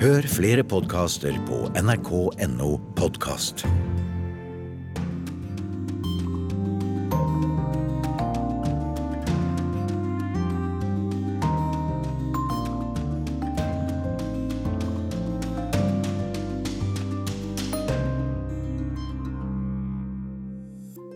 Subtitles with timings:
[0.00, 3.66] Hør flere podkaster på nrk.no podkast.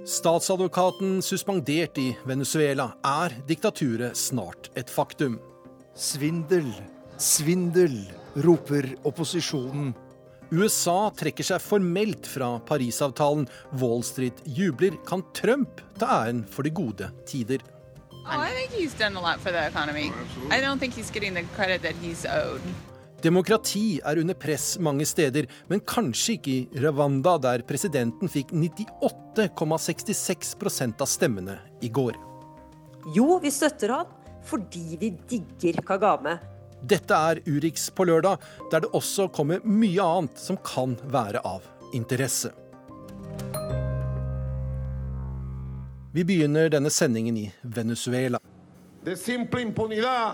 [0.04, 2.90] Statsadvokaten suspendert i Venezuela.
[3.00, 5.38] Er diktaturet snart et faktum?
[5.96, 6.68] Svindel,
[7.16, 7.96] svindel,
[8.42, 9.94] roper opposisjonen.
[10.54, 13.46] USA trekker seg formelt fra Parisavtalen.
[13.80, 14.90] Wall Street jubler.
[15.08, 17.58] Kan Trump ta æren for de gode tider?
[18.24, 18.30] Oh.
[23.24, 31.00] Demokrati er under press mange steder, men kanskje ikke i Rwanda, der presidenten fikk 98,66%
[31.00, 32.14] av stemmene i går.
[33.16, 34.06] Jo, vi støtter han
[34.44, 36.53] fordi vi digger Kagame.
[36.84, 41.64] Dette er Urix på lørdag, der det også kommer mye annet som kan være av
[41.96, 42.52] interesse.
[46.14, 48.38] Vi begynner denne sendingen i Venezuela.
[49.04, 50.32] de simple impunidad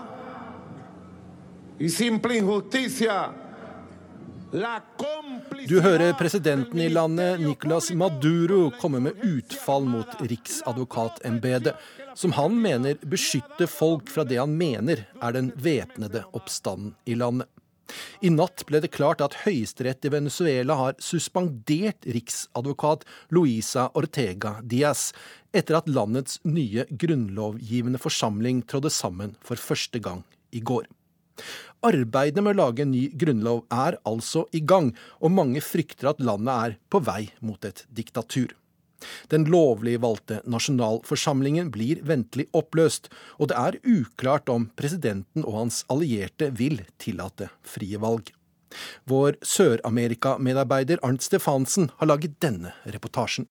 [1.79, 3.29] y simple injusticia.
[5.67, 11.75] Du hører presidenten i landet, Nicolas Maduro, komme med utfall mot riksadvokatembetet,
[12.15, 17.49] som han mener beskytter folk fra det han mener er den væpnede oppstanden i landet.
[18.23, 23.03] I natt ble det klart at Høyesterett i Venezuela har suspendert riksadvokat
[23.35, 25.09] Luisa Ortega Diaz
[25.51, 30.23] etter at landets nye grunnlovgivende forsamling trådde sammen for første gang
[30.55, 30.87] i går.
[31.81, 36.21] Arbeidet med å lage en ny grunnlov er altså i gang, og mange frykter at
[36.21, 38.53] landet er på vei mot et diktatur.
[39.33, 45.81] Den lovlig valgte nasjonalforsamlingen blir ventelig oppløst, og det er uklart om presidenten og hans
[45.91, 48.33] allierte vil tillate frie valg.
[49.09, 53.47] Vår Sør-Amerika-medarbeider Arnt Stefansen har laget denne reportasjen.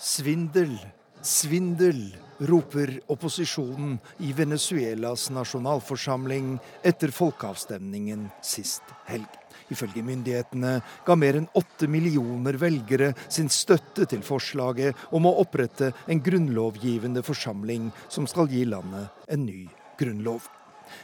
[0.00, 0.78] Svindel,
[1.20, 2.00] svindel,
[2.48, 6.54] roper opposisjonen i Venezuelas nasjonalforsamling
[6.88, 9.39] etter folkeavstemningen sist helg.
[9.70, 10.76] Ifølge myndighetene
[11.06, 17.22] ga mer enn åtte millioner velgere sin støtte til forslaget om å opprette en grunnlovgivende
[17.26, 19.68] forsamling som skal gi landet en ny
[20.00, 20.48] grunnlov.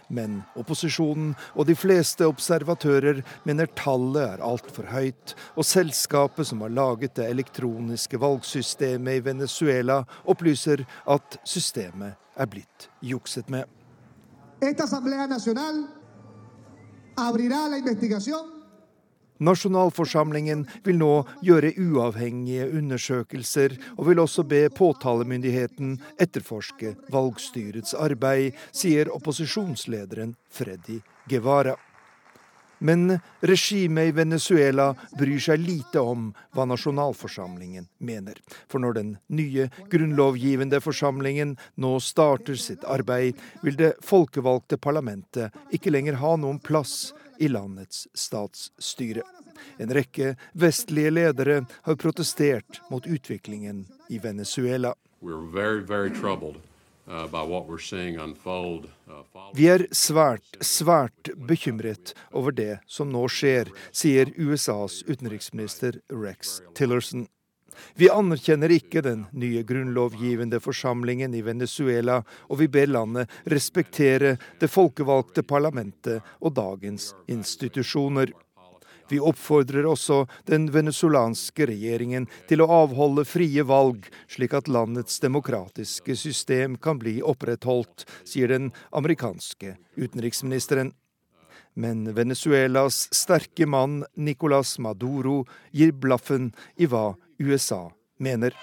[0.09, 6.75] Men opposisjonen og de fleste observatører mener tallet er altfor høyt, og selskapet som har
[6.75, 13.65] laget det elektroniske valgsystemet i Venezuela, opplyser at systemet er blitt jukset med.
[14.61, 15.85] Esta Asamblea Nacional
[17.17, 17.81] abrirá la
[19.39, 21.13] Nasjonalforsamlingen vil nå
[21.45, 31.77] gjøre uavhengige undersøkelser, og vil også be påtalemyndigheten etterforske valgstyrets arbeid, sier opposisjonslederen Freddy Guevara.
[32.79, 38.37] Men regimet i Venezuela bryr seg lite om hva nasjonalforsamlingen mener.
[38.69, 45.95] For når den nye grunnlovgivende forsamlingen nå starter sitt arbeid, vil det folkevalgte parlamentet ikke
[45.95, 49.23] lenger ha noen plass i landets statsstyre.
[49.79, 54.95] En rekke vestlige ledere har protestert mot utviklingen i Venezuela.
[55.23, 56.55] Uh.
[57.07, 57.23] Uh,
[59.55, 67.29] Vi er svært, svært bekymret over det som nå skjer, sier USAs utenriksminister Rex Tillerson.
[67.97, 74.71] Vi anerkjenner ikke den nye grunnlovgivende forsamlingen i Venezuela, og vi ber landet respektere det
[74.73, 78.33] folkevalgte parlamentet og dagens institusjoner.
[79.09, 86.17] Vi oppfordrer også den venezuelanske regjeringen til å avholde frie valg, slik at landets demokratiske
[86.19, 90.91] system kan bli opprettholdt, sier den amerikanske utenriksministeren.
[91.77, 95.45] Men Venezuelas sterke mann Nicolas Maduro
[95.77, 96.51] gir blaffen
[96.81, 98.55] i hva USA mener.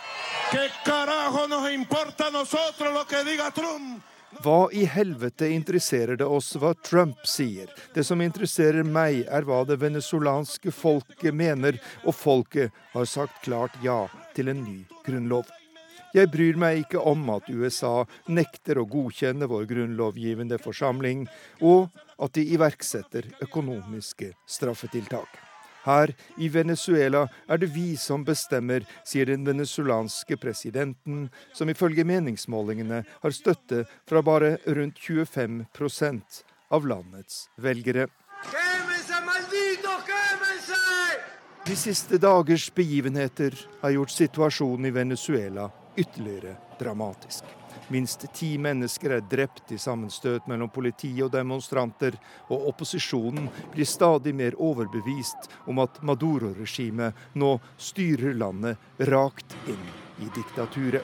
[4.44, 7.70] Hva i helvete interesserer det oss hva Trump sier?
[7.94, 13.78] Det som interesserer meg, er hva det venezuelanske folket mener, og folket har sagt klart
[13.86, 15.46] ja til en ny grunnlov.
[16.14, 21.26] Jeg bryr meg ikke om at USA nekter å godkjenne vår grunnlovgivende forsamling,
[21.62, 21.90] og
[22.22, 25.53] at de iverksetter økonomiske straffetiltak.
[25.84, 33.04] Her i Venezuela er det vi som bestemmer, sier den venezuelanske presidenten, som ifølge meningsmålingene
[33.08, 38.08] har støtte fra bare rundt 25% av landets velgere.
[41.64, 47.44] De siste dagers begivenheter har gjort situasjonen i Venezuela ytterligere dramatisk.
[47.92, 52.16] Minst ti mennesker er drept i sammenstøt mellom politi og demonstranter,
[52.48, 59.84] og opposisjonen blir stadig mer overbevist om at Maduro-regimet nå styrer landet rakt inn
[60.24, 61.04] i diktaturet.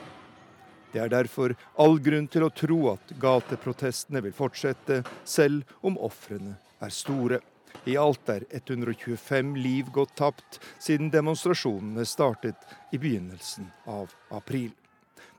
[0.89, 6.55] Det er derfor all grunn til å tro at gateprotestene vil fortsette, selv om ofrene
[6.81, 7.43] er store.
[7.85, 14.71] I alt er 125 liv gått tapt siden demonstrasjonene startet i begynnelsen av april.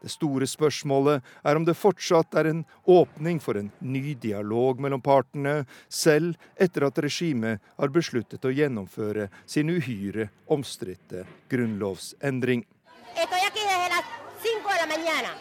[0.01, 5.03] Det store spørsmålet er om det fortsatt er en åpning for en ny dialog mellom
[5.05, 12.65] partene, selv etter at regimet har besluttet å gjennomføre sin uhyre omstridte grunnlovsendring.
[13.13, 14.07] Estoy aquí desde las
[14.41, 15.35] 5 de la mañana.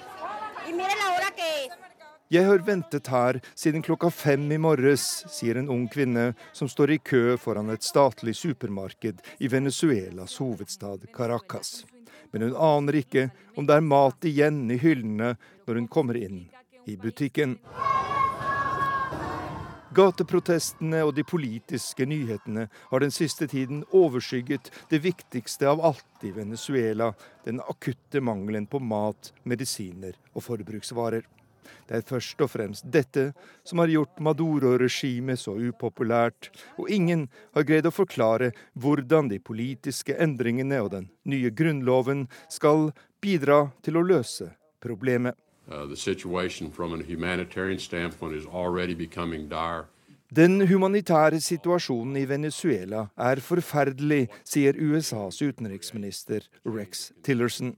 [0.67, 1.89] Y miren la hora que es.
[2.29, 6.93] Jeg har ventet her siden klokka fem i morges, sier en ung kvinne som står
[6.93, 11.87] i kø foran et statlig supermarked i Venezuelas hovedstad Caracas.
[12.31, 15.33] Men hun aner ikke om det er mat igjen i hyllene
[15.65, 16.43] når hun kommer inn
[16.89, 17.57] i butikken.
[19.89, 26.29] Gateprotestene og de politiske nyhetene har den siste tiden overskygget det viktigste av alt i
[26.35, 27.09] Venezuela,
[27.45, 31.25] den akutte mangelen på mat, medisiner og forbruksvarer.
[31.87, 33.31] Det er først og fremst dette
[33.67, 37.27] som har gjort Maduro-regimet så upopulært, og ingen
[37.57, 43.99] har greid å forklare hvordan de politiske endringene og den nye grunnloven skal bidra til
[43.99, 44.51] å løse
[44.83, 45.35] problemet.
[45.69, 45.95] Uh.
[50.29, 57.75] Den humanitære situasjonen i Venezuela er forferdelig, sier USAs utenriksminister Rex Tillerson.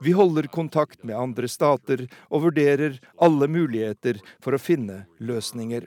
[0.00, 5.86] Vi holder kontakt med andre stater og vurderer alle muligheter for å finne løsninger.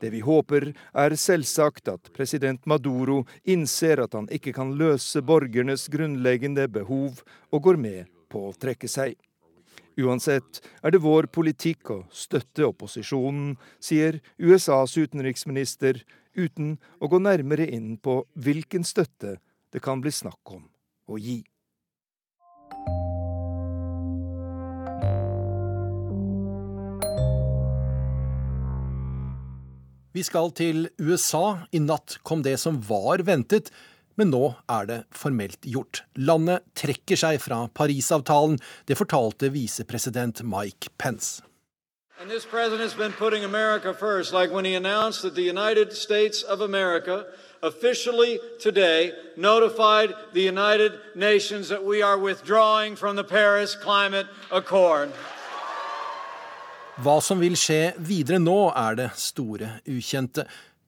[0.00, 5.88] Det vi håper, er selvsagt at president Maduro innser at han ikke kan løse borgernes
[5.92, 7.20] grunnleggende behov,
[7.52, 9.16] og går med på å trekke seg.
[10.00, 16.00] Uansett er det vår politikk å støtte opposisjonen, sier USAs utenriksminister,
[16.36, 19.36] uten å gå nærmere inn på hvilken støtte
[19.72, 20.64] det kan bli snakk om
[21.10, 21.42] å gi.
[30.20, 31.62] Vi skal til USA.
[31.72, 33.70] I natt kom det som var ventet,
[34.20, 36.02] men nå er det formelt gjort.
[36.28, 38.58] Landet trekker seg fra Parisavtalen.
[38.84, 41.40] Det fortalte visepresident Mike Pence.
[42.20, 45.96] And this president has been putting America first, like when he announced that the United
[45.96, 47.24] States of America
[47.62, 55.12] officially today notified the United Nations that we are withdrawing from the Paris Climate Accord.
[57.00, 60.42] Hva som vil skje videre nå, er det store ukjente.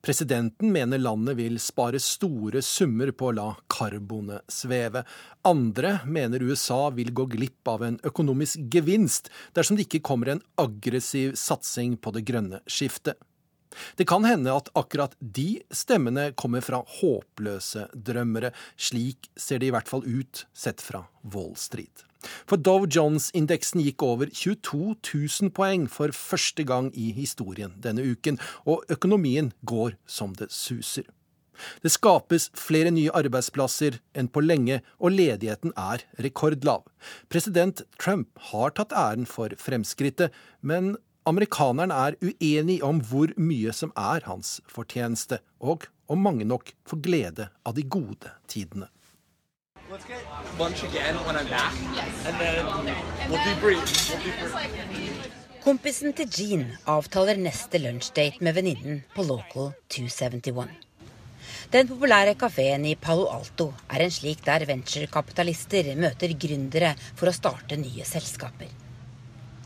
[0.05, 5.01] Presidenten mener landet vil spare store summer på å la karbonet sveve.
[5.49, 10.43] Andre mener USA vil gå glipp av en økonomisk gevinst dersom det ikke kommer en
[10.61, 13.17] aggressiv satsing på det grønne skiftet.
[13.99, 18.53] Det kan hende at akkurat de stemmene kommer fra håpløse drømmere.
[18.77, 22.05] Slik ser det i hvert fall ut sett fra Wall Street.
[22.47, 28.39] For Dow Jones-indeksen gikk over 22 000 poeng for første gang i historien denne uken,
[28.63, 31.09] og økonomien går som det suser.
[31.83, 36.87] Det skapes flere nye arbeidsplasser enn på lenge, og ledigheten er rekordlav.
[37.29, 43.93] President Trump har tatt æren for fremskrittet, men amerikanerne er uenig om hvor mye som
[43.97, 48.89] er hans fortjeneste, og om mange nok får glede av de gode tidene.
[49.91, 50.25] Let's get
[50.57, 51.73] lunch again when I'm back,
[52.25, 52.65] and then
[53.29, 53.83] we'll debrief.
[54.09, 55.43] We'll.
[55.63, 60.73] Kompisen til Jean avtaler neste lunsjdate med venninnen på Local 271.
[61.71, 67.35] Den populære kafeen i Palo Alto er en slik der venturekapitalister møter gründere for å
[67.37, 68.82] starte nye selskaper.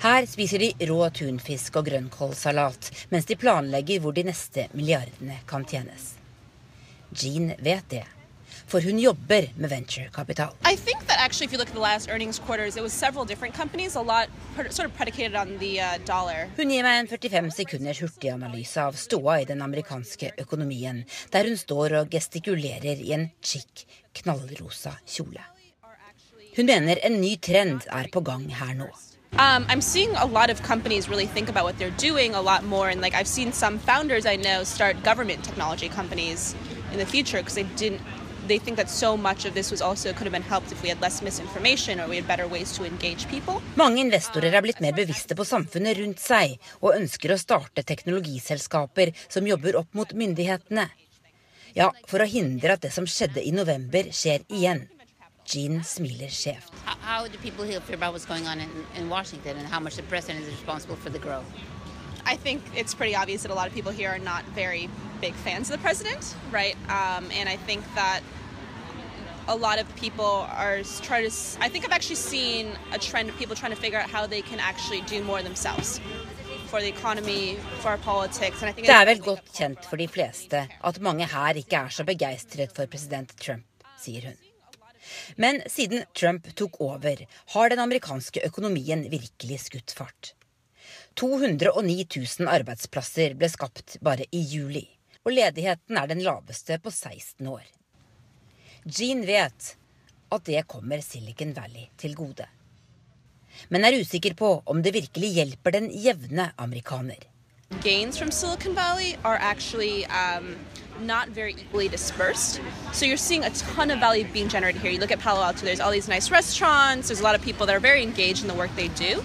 [0.01, 5.65] Her spiser de rå tunfisk og grønnkålsalat mens de planlegger hvor de neste milliardene kan
[5.65, 6.13] tjenes.
[7.17, 8.05] Jean vet det
[8.67, 10.51] for hun jobber med venturekapital.
[10.59, 10.69] Uh,
[16.57, 21.57] hun gir meg en 45 sekunders hurtiganalyse av ståa i den amerikanske økonomien, der hun
[21.59, 23.85] står og gestikulerer i en chic,
[24.21, 25.43] knallrosa kjole.
[26.57, 28.89] Hun mener en ny trend er på gang her nå.
[29.33, 32.63] Um, I'm seeing a lot of companies really think about what they're doing a lot
[32.63, 36.55] more, and like I've seen some founders I know start government technology companies
[36.91, 38.01] in the future because they didn't
[38.47, 40.89] they think that so much of this was also could have been helped if we
[40.89, 43.61] had less misinformation or we had better ways to engage people.
[43.75, 49.13] Mange investorer er blitt mer bevisste på samfunnet rundt seg og ønsker å starte teknologiselskaper
[49.27, 50.87] som jobber opp mot myndighetene.
[51.75, 54.87] Ja, for å hindre at det som skjedde i november, skjer igjen.
[55.47, 56.71] Jean smiler skjevt.
[57.01, 59.95] How do people here feel about what's going on in, in Washington and how much
[59.95, 61.45] the president is responsible for the growth?
[62.25, 64.89] I think it's pretty obvious that a lot of people here are not very
[65.21, 66.75] big fans of the president, right?
[66.89, 68.21] Um, and I think that
[69.47, 71.33] a lot of people are trying to.
[71.61, 74.41] I think I've actually seen a trend of people trying to figure out how they
[74.41, 76.01] can actually do more themselves.
[76.67, 79.95] For the economy, for our politics, and I think Det er vel godt kjent for
[79.95, 83.63] de fleste at mange her ikke er så begeistret for president Trump,
[84.03, 84.46] sier hun.
[85.35, 90.33] Men siden Trump tok over, har den amerikanske økonomien virkelig skutt fart.
[91.17, 94.85] 209 000 arbeidsplasser ble skapt bare i juli,
[95.25, 97.65] og ledigheten er den laveste på 16 år.
[98.85, 99.73] Jean vet
[100.31, 102.45] at det kommer Silicon Valley til gode.
[103.73, 107.25] Men er usikker på om det virkelig hjelper den jevne amerikaner.
[107.81, 110.55] gains from Silicon Valley are actually um,
[111.01, 112.61] not very equally dispersed.
[112.93, 114.91] So you're seeing a ton of value being generated here.
[114.91, 117.65] You look at Palo Alto, there's all these nice restaurants, there's a lot of people
[117.65, 119.23] that are very engaged in the work they do.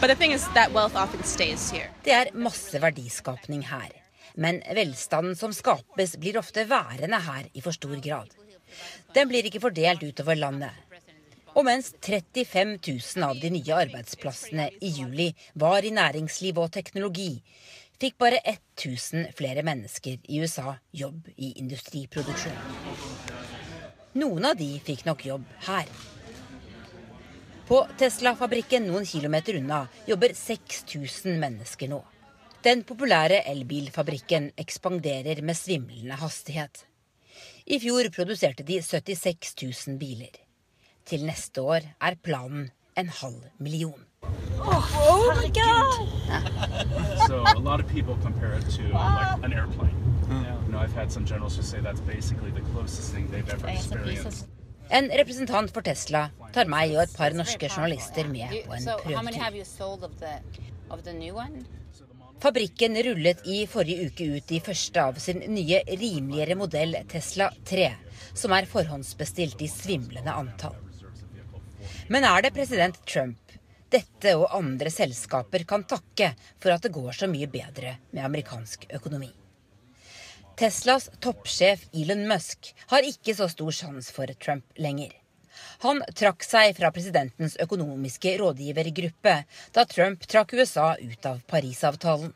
[0.00, 1.90] But the thing is that wealth often stays here.
[2.04, 3.90] Det er masse verdiskapning her.
[4.34, 8.34] Men velstanden som skapes, blir ofte værende her i for stor grad.
[9.14, 10.72] Den blir ikke fordelt utover landet.
[11.54, 17.38] Og mens 35 000 av de nye arbeidsplassene i juli var i næringsliv og teknologi,
[18.00, 22.58] fikk bare 1000 flere mennesker i USA jobb i industriproduksjon.
[24.20, 25.88] Noen av de fikk nok jobb her.
[27.66, 32.02] På Tesla-fabrikken noen kilometer unna jobber 6000 mennesker nå.
[32.64, 36.84] Den populære elbilfabrikken ekspanderer med svimlende hastighet.
[37.64, 40.32] I fjor produserte de 76 000 biler.
[41.04, 44.00] Til neste år er planen en halv million.
[44.66, 46.14] Oh, my god!
[47.26, 49.96] so a lot of people compare it to like an airplane.
[50.66, 53.68] You know, I've had some generals who say that's basically the closest thing they've ever
[53.68, 54.46] experienced.
[54.90, 58.98] En representant for Tesla tar meg og et par norske journalister med på en So
[59.04, 59.58] how many have prøvetur.
[59.58, 60.40] you sold of the
[60.90, 61.64] of the new one?
[62.40, 67.86] Fabrikken rullet i forrige uke ut de første av sin nye, rimeligere modell Tesla 3,
[68.34, 70.76] som er forhåndsbestilt i svimlende antall.
[72.08, 73.38] Men er det president Trump
[73.92, 78.86] dette og andre selskaper kan takke for at det går så mye bedre med amerikansk
[78.96, 79.30] økonomi?
[80.54, 85.10] Teslas toppsjef Elon Musk har ikke så stor sjans for Trump lenger.
[85.82, 89.34] Han trakk seg fra presidentens økonomiske rådgivergruppe
[89.74, 92.32] da Trump trakk USA ut av Parisavtalen.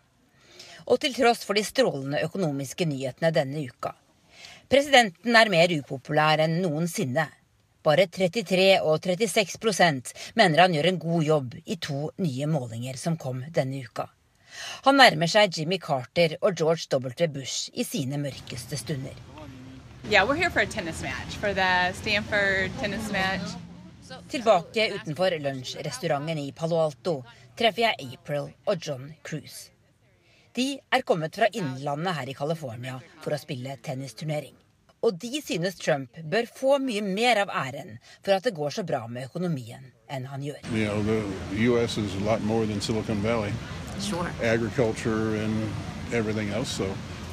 [0.89, 3.95] Og til tross for de strålende økonomiske nyhetene denne uka.
[4.69, 7.29] Presidenten er mer upopulær enn noensinne.
[7.89, 13.17] Bare 33 og 36 mener han gjør en god jobb i to nye målinger som
[13.17, 14.05] kom denne uka.
[14.85, 17.29] Han nærmer seg Jimmy Carter og George W.
[17.33, 19.17] Bush i sine mørkeste stunder.
[20.09, 20.29] Yeah.
[24.29, 27.17] Tilbake utenfor lunsjrestauranten i Palo Alto
[27.57, 29.71] treffer jeg April og John Cruise.
[30.57, 34.57] De er kommet fra innlandet her i California for å spille tennisturnering.
[35.03, 38.83] Og de synes Trump bør få mye mer av æren for at det går så
[38.83, 40.59] bra med økonomien enn han gjør.
[40.75, 41.99] You know, the U.S.
[41.99, 43.53] is a lot more than Silicon Valley.
[44.01, 44.31] Sure.
[44.43, 45.71] Agriculture and
[46.13, 46.71] everything else.
[46.71, 46.85] So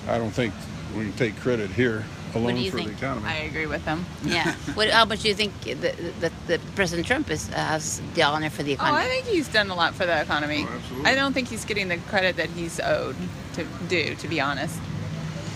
[0.07, 0.53] I don't think
[0.95, 2.03] we can take credit here
[2.33, 2.89] What do alone you for think?
[2.91, 3.27] the economy.
[3.29, 4.05] I agree with them.
[4.25, 4.53] Yeah.
[4.75, 8.49] what, how much do you think that that that President Trump is, has the honor
[8.51, 9.05] for the Oh, economy?
[9.05, 10.65] I think he's done a lot for the economy.
[10.67, 13.15] Oh, I don't think he's getting the credit that he's owed
[13.55, 14.75] to do, to be honest.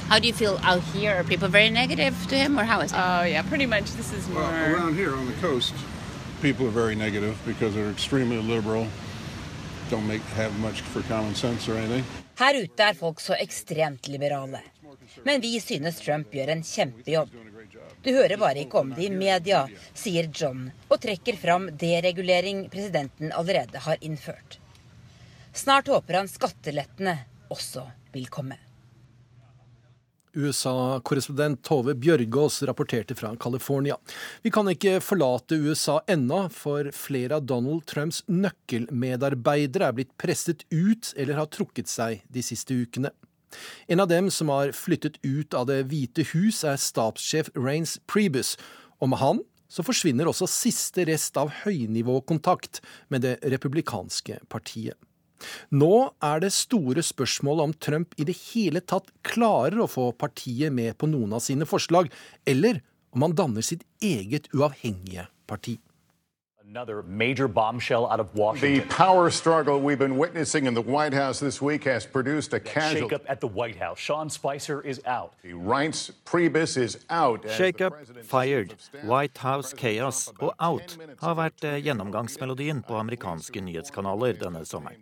[0.09, 1.13] How do you feel out here?
[1.19, 2.97] Are people very negative to him, or how is it?
[2.97, 3.91] Oh, yeah, pretty much.
[3.91, 4.41] This is more.
[4.41, 5.75] Well, around here on the coast,
[6.41, 8.87] people are very negative because they're extremely liberal,
[9.91, 12.03] don't make have much for common sense or anything.
[12.39, 14.63] Her ute er folk så ekstremt liberale.
[15.23, 17.29] Men vi synes Trump gjør en kjempejobb.
[18.03, 23.29] Du hører bare ikke om det i media, sier John og trekker fram deregulering presidenten
[23.29, 24.57] allerede har innført.
[25.53, 27.17] Snart håper han skattelettene
[27.53, 28.57] også vil komme.
[30.37, 33.97] USA-korrespondent Tove Bjørgaas rapporterte fra California.
[34.43, 40.65] Vi kan ikke forlate USA ennå, for flere av Donald Trumps nøkkelmedarbeidere er blitt presset
[40.69, 43.13] ut eller har trukket seg de siste ukene.
[43.87, 48.55] En av dem som har flyttet ut av Det hvite hus, er stabssjef Rains Priebus.
[49.01, 52.81] Og med han så forsvinner også siste rest av høynivåkontakt
[53.13, 54.97] med det republikanske partiet.
[55.71, 55.93] Nå
[56.23, 60.97] er det store spørsmålet om Trump i det hele tatt klarer å få partiet med
[60.99, 62.11] på noen av sine forslag,
[62.45, 62.81] eller
[63.15, 65.79] om han danner sitt eget uavhengige parti.
[66.69, 68.87] Another major bombshell out of Washington.
[68.87, 72.59] The power struggle we've been witnessing in the White House this week has produced a
[72.59, 73.97] casual Shakeup at the White House.
[73.97, 75.33] Sean Spicer is out.
[75.43, 77.41] Reince Priebus is out.
[77.57, 84.61] Shakeup, fired, White House chaos og out har vært eh, gjennomgangsmelodien på amerikanske nyhetskanaler denne
[84.61, 85.01] sommeren.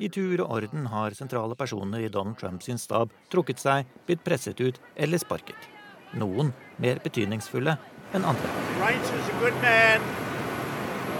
[0.00, 4.60] I tur og orden har sentrale personer i Donald Trumps stab trukket seg, blitt presset
[4.60, 5.68] ut eller sparket.
[6.16, 7.76] Noen mer betydningsfulle
[8.16, 8.54] enn andre.
[8.80, 10.00] Reince is a good man.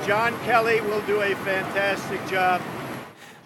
[0.08, 2.60] John Kelly will do a fantastic job.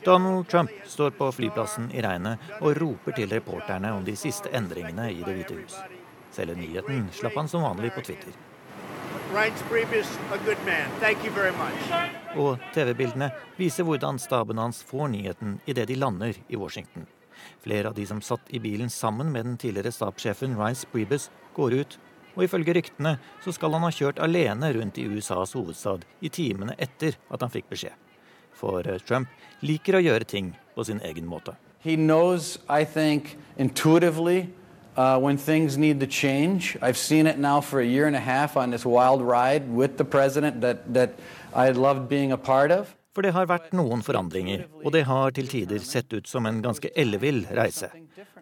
[0.04, 5.10] Donald Trump står på flyplassen i regnet og roper til reporterne om de siste endringene
[5.10, 5.78] i Det hvite hus.
[6.30, 8.34] Selve nyheten slapp han som vanlig på Twitter.
[12.38, 17.08] Og TV-bildene viser hvordan staben hans får nyheten idet de lander i Washington.
[17.64, 21.74] Flere av de som satt i bilen sammen med den tidligere stabssjefen Rice Priebus, går
[21.80, 21.98] ut.
[22.34, 26.78] Og ifølge ryktene så skal han ha kjørt alene rundt i USAs hovedstad i timene
[26.78, 27.94] etter at han fikk beskjed.
[28.54, 29.28] For eh, Trump
[29.66, 31.58] liker å gjøre ting på sin egen måte.
[31.82, 34.46] He knows, I think, intuitively
[34.96, 36.76] uh, when things need to change.
[36.82, 39.96] I've seen it now for a year and a half on this wild ride with
[39.96, 41.10] the president that, that
[41.54, 42.94] I loved being a part of.
[43.14, 46.58] For det har vært noen forandringer, og det har til tider sett ut som en
[46.64, 47.86] ganske ellevill reise.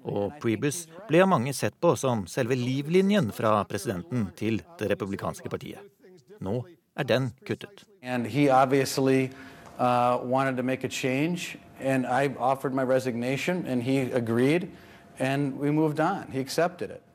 [0.09, 5.53] Og Priebus ble av mange sett på som selve livlinjen fra presidenten til det republikanske
[5.53, 5.85] partiet.
[6.41, 6.63] Nå
[6.97, 7.85] er den kuttet.
[8.03, 9.31] And he obviously
[9.79, 14.71] uh, wanted to make a change, and I offered my resignation, and he agreed,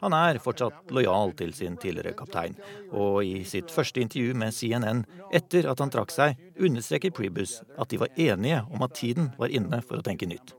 [0.01, 2.55] Han er fortsatt lojal til sin tidligere kaptein,
[2.91, 7.89] og i sitt første intervju med CNN etter at han trakk seg, understreker Prebus at
[7.91, 10.53] de var enige om at tiden var inne for å tenke nytt.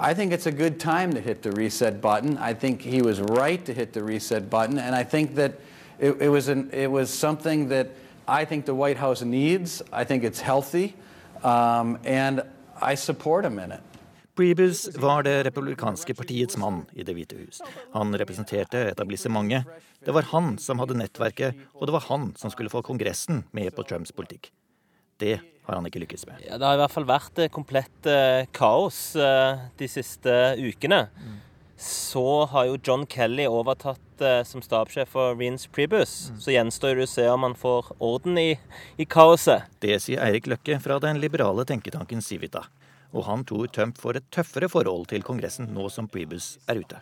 [0.00, 2.38] I think it's a good time to hit the reset button.
[2.38, 5.52] I think he was right to hit the reset button, and I think that
[5.98, 7.88] it, it was an, it was something that
[8.28, 9.82] I think the White House needs.
[9.92, 10.94] I think it's healthy,
[11.42, 12.42] um, and
[12.80, 13.80] I support him in it.
[14.38, 17.58] Priebus var det republikanske partiets mann i Det hvite hus.
[17.90, 19.66] Han representerte etablissementet.
[20.04, 23.74] Det var han som hadde nettverket, og det var han som skulle få Kongressen med
[23.74, 24.52] på Trumps politikk.
[25.18, 26.38] Det har han ikke lykkes med.
[26.46, 31.08] Ja, det har i hvert fall vært eh, komplett eh, kaos eh, de siste ukene.
[31.74, 36.32] Så har jo John Kelly overtatt som stabssjef for Reince Priebus.
[36.42, 38.48] Så gjenstår det å se om han får orden i,
[38.98, 39.66] i kaoset.
[39.82, 42.64] Det sier Eirik Løkke fra den liberale tenketanken Civita.
[43.16, 47.00] Og han tror Trump får et tøffere forhold til Kongressen nå som Priebus er ute.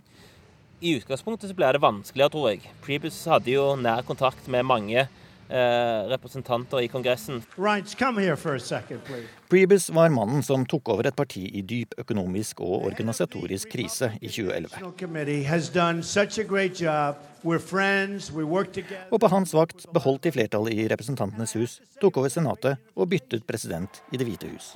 [0.81, 2.75] I utgangspunktet så ble det vanskeligere, tror jeg.
[2.85, 5.07] Priebus hadde jo nær kontakt med mange
[5.49, 7.43] eh, representanter i Kongressen.
[7.57, 11.63] Reince, come here for second, Prebus Priebus var mannen som tok over et parti i
[11.63, 14.71] dyp økonomisk og organisatorisk krise i 2011.
[14.73, 17.17] National Committee has done such a great job.
[17.43, 18.33] We're friends.
[18.33, 19.07] We work together.
[19.11, 23.47] Og på hans vakt beholdt de flertallet i Representantenes hus, tok over Senatet og byttet
[23.47, 24.75] president i Det hvite hus.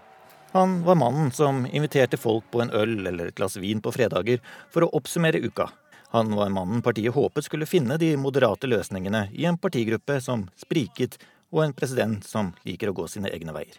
[0.52, 4.40] Han var mannen som inviterte folk på en øl eller et glass vin på fredager
[4.70, 5.68] for å oppsummere uka.
[6.10, 11.20] Han var mannen partiet håpet skulle finne de moderate løsningene i en partigruppe som spriket,
[11.54, 13.78] og en president som liker å gå sine egne veier.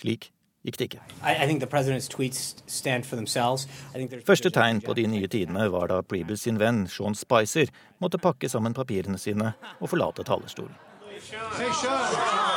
[0.00, 0.30] Slik
[0.64, 1.04] gikk det ikke.
[1.20, 3.68] I, I think the president's tweets stand for themselves.
[3.92, 7.16] I think there's Første tegn på de nye tidene var da Priebus sin venn Sean
[7.16, 7.68] Spicer
[8.00, 10.76] måtte pakke sammen papirene sine og forlate talerstolen.
[11.12, 12.53] Hey, Sean.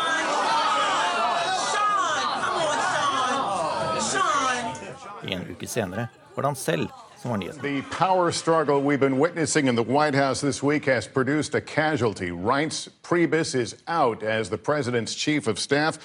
[5.28, 6.88] En uke senere var det han selv
[7.22, 7.62] som var nyheten.
[7.62, 11.62] The power struggle we've been witnessing in the White House this week has produced a
[11.62, 12.32] casualty.
[12.32, 15.98] Reince Priebus is out as the president's chief of staff.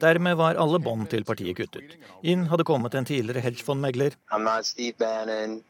[0.00, 1.96] Dermed var alle bånd til partiet kuttet.
[2.22, 4.12] Inn hadde kommet en tidligere hedgefondmegler.
[4.32, 4.44] Yeah.
[4.44, 5.62] not Steve Bannon.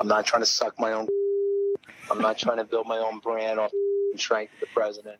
[0.00, 1.08] I'm not trying to suck my own.
[2.10, 3.70] I'm not trying to build my own brand off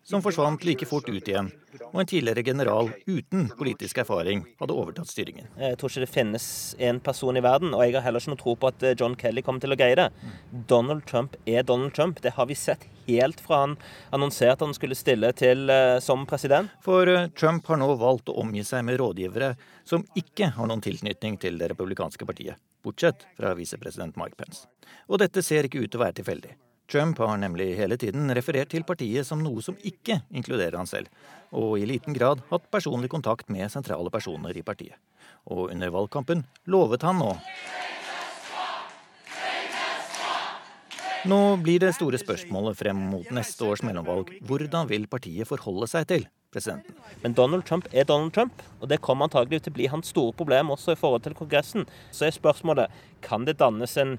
[0.07, 1.51] som forsvant like fort ut igjen,
[1.93, 5.49] og en tidligere general uten politisk erfaring hadde overtatt styringen.
[5.61, 6.49] Jeg tror ikke det finnes
[6.89, 9.17] en person i verden, og jeg har heller ikke noe tro på at eh, John
[9.19, 10.11] Kelly kommer til å greie det.
[10.71, 12.21] Donald Trump er Donald Trump.
[12.23, 13.77] Det har vi sett helt fra han
[14.11, 16.73] annonserte han skulle stille til eh, som president.
[16.85, 19.55] For eh, Trump har nå valgt å omgi seg med rådgivere
[19.87, 24.67] som ikke har noen tilknytning til det republikanske partiet, bortsett fra visepresident Mike Pence.
[25.07, 26.57] Og dette ser ikke ut til å være tilfeldig.
[26.90, 31.11] Trump har nemlig hele tiden referert til partiet som noe som ikke inkluderer han selv,
[31.51, 34.99] og i liten grad hatt personlig kontakt med sentrale personer i partiet.
[35.51, 37.35] Og under valgkampen lovet han nå
[41.27, 46.07] Nå blir det store spørsmålet frem mot neste års mellomvalg hvordan vil partiet forholde seg
[46.07, 46.94] til presidenten.
[47.25, 50.37] Men Donald Trump er Donald Trump, og det kommer antagelig til å bli hans store
[50.38, 51.88] problem også i forhold til Kongressen.
[52.14, 52.94] Så er spørsmålet
[53.27, 54.16] kan det dannes en,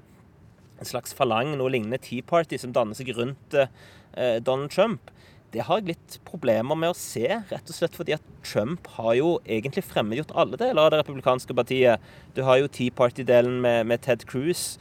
[0.78, 5.10] en slags falang, noe lignende Tea Party, som danner seg rundt eh, Donald Trump.
[5.52, 9.14] det har jeg litt problemer med å se, rett og slett fordi at Trump har
[9.16, 12.04] jo egentlig fremmedgjort alle deler av det republikanske partiet.
[12.36, 14.76] Du har jo Tea Party-delen med, med, Ted Cruz.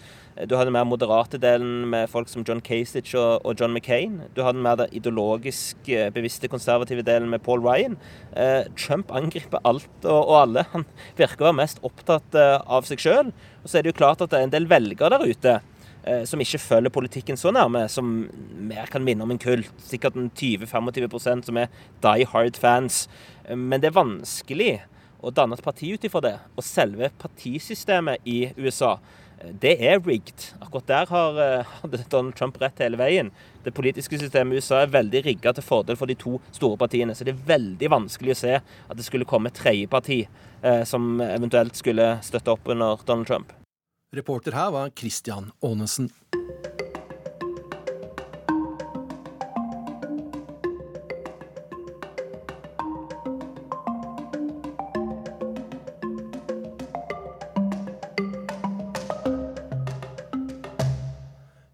[0.46, 4.20] Du har den mer moderate delen med folk som John Kasich og, og, John McCain.
[4.36, 7.96] Du har den mer ideologisk eh, bevisste konservative delen med Paul Ryan.
[8.36, 10.68] Eh, Trump angriper alt og, og, alle.
[10.76, 10.86] Han
[11.18, 13.34] virker å være mest opptatt eh, av seg sjøl.
[13.64, 15.58] Og så er det jo klart at det er en del velgere der ute
[16.28, 18.28] som ikke følger politikken så nærme, som
[18.70, 19.70] mer kan minne om en kult.
[19.90, 21.72] Sikkert en 20-25% som er
[22.04, 23.06] die hard-fans.
[23.46, 24.72] Eh, men det er vanskelig
[25.22, 26.36] å danne et parti ut ifra det.
[26.56, 28.98] Og selve partisystemet i USA,
[29.40, 30.50] eh, det er rigged.
[30.62, 31.68] Akkurat der har,
[32.14, 33.32] Donald Trump rett hele veien.
[33.64, 37.16] Det politiske systemet i USA er veldig rigga til fordel for de to store partiene.
[37.16, 40.84] Så det er veldig vanskelig å se at det skulle komme et tredje parti eh,
[40.88, 43.58] som eventuelt skulle støtte opp under Donald Trump.
[44.16, 46.10] Reporter her var Christian Aanesen.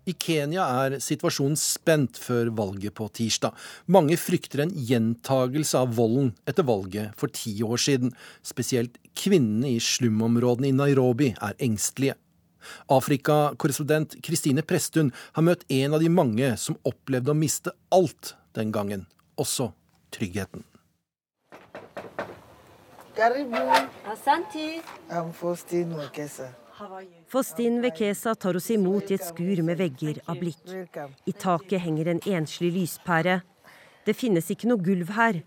[0.03, 3.53] I Kenya er situasjonen spent før valget på tirsdag.
[3.85, 8.17] Mange frykter en gjentagelse av volden etter valget for ti år siden.
[8.41, 12.17] Spesielt kvinnene i slumområdene i Nairobi er engstelige.
[12.91, 18.71] Afrikakorrespondent Kristine Presttun har møtt en av de mange som opplevde å miste alt den
[18.75, 19.71] gangen, også
[20.13, 20.63] tryggheten.
[27.27, 30.63] Fostin Wekesa tar oss imot i et skur med vegger av blikk.
[31.29, 33.41] I taket henger en enslig lyspære.
[34.03, 35.43] Det finnes ikke noe gulv her.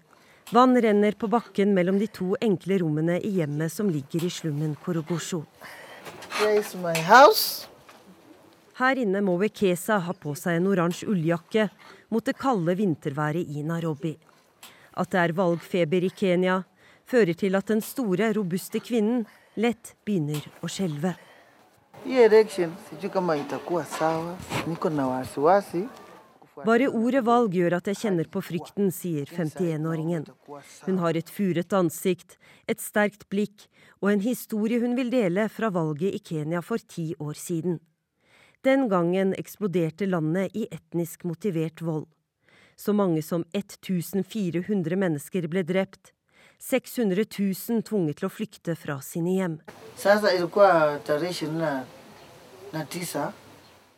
[0.54, 4.76] Vann renner på bakken mellom de to enkle rommene i hjemmet som ligger i slummen
[4.84, 5.42] Korogosho.
[8.76, 11.68] Her inne må Wekesa ha på seg en oransje ulljakke
[12.12, 14.12] mot det kalde vinterværet i Nairobi.
[14.96, 16.62] At det er valgfeber i Kenya,
[17.08, 19.24] fører til at den store, robuste kvinnen
[19.56, 21.14] lett begynner å skjelve.
[26.64, 30.28] Bare ordet valg gjør at jeg kjenner på frykten, sier 51-åringen.
[30.86, 33.66] Hun har et furet ansikt, et sterkt blikk
[34.06, 37.80] og en historie hun vil dele fra valget i Kenya for ti år siden.
[38.62, 42.06] Den gangen eksploderte landet i etnisk motivert vold.
[42.76, 46.12] Så mange som 1400 mennesker ble drept.
[46.62, 49.58] 600 000 tvunget til å flykte fra sine hjem.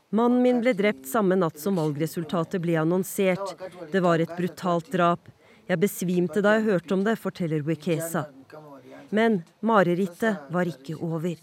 [0.09, 3.61] Mannen min ble drept samme natt som valgresultatet ble annonsert.
[3.93, 5.29] Det var et brutalt drap.
[5.69, 8.25] Jeg besvimte da jeg hørte om det, forteller Wekesa.
[9.11, 11.37] Men marerittet var ikke over.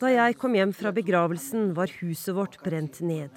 [0.00, 3.30] Da jeg kom hjem fra begravelsen, var huset vårt brent ned.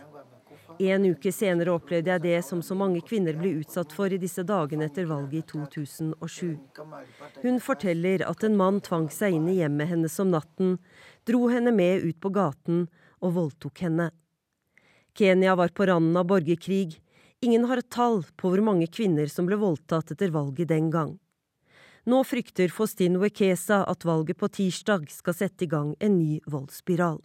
[0.81, 4.41] En uke senere opplevde jeg det som så mange kvinner ble utsatt for i disse
[4.47, 6.57] dagene etter valget i 2007.
[7.43, 10.77] Hun forteller at en mann tvang seg inn i hjemmet hennes om natten,
[11.29, 12.87] dro henne med ut på gaten
[13.21, 14.09] og voldtok henne.
[15.13, 16.97] Kenya var på randen av borgerkrig,
[17.43, 21.17] Ingen har et tall på hvor mange kvinner som ble voldtatt etter valget den gang.
[22.07, 27.19] Nå frykter Faustin Wekesa at valget på tirsdag skal sette i gang en ny voldsspiral.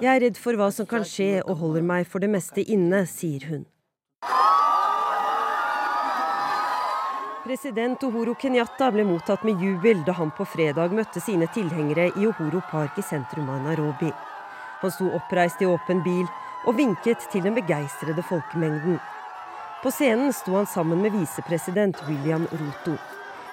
[0.00, 3.04] Jeg er redd for hva som kan skje og holder meg for det meste inne,
[3.08, 3.68] sier hun.
[7.48, 12.26] President Uhuru Kenyatta ble mottatt med jubel da han på fredag møtte sine tilhengere i
[12.28, 14.10] Uhuru Park i sentrum av Nairobi.
[14.82, 16.26] Han sto oppreist i åpen bil
[16.68, 18.98] og vinket til den begeistrede folkemengden.
[19.80, 22.98] På scenen sto han sammen med visepresident William Ruto.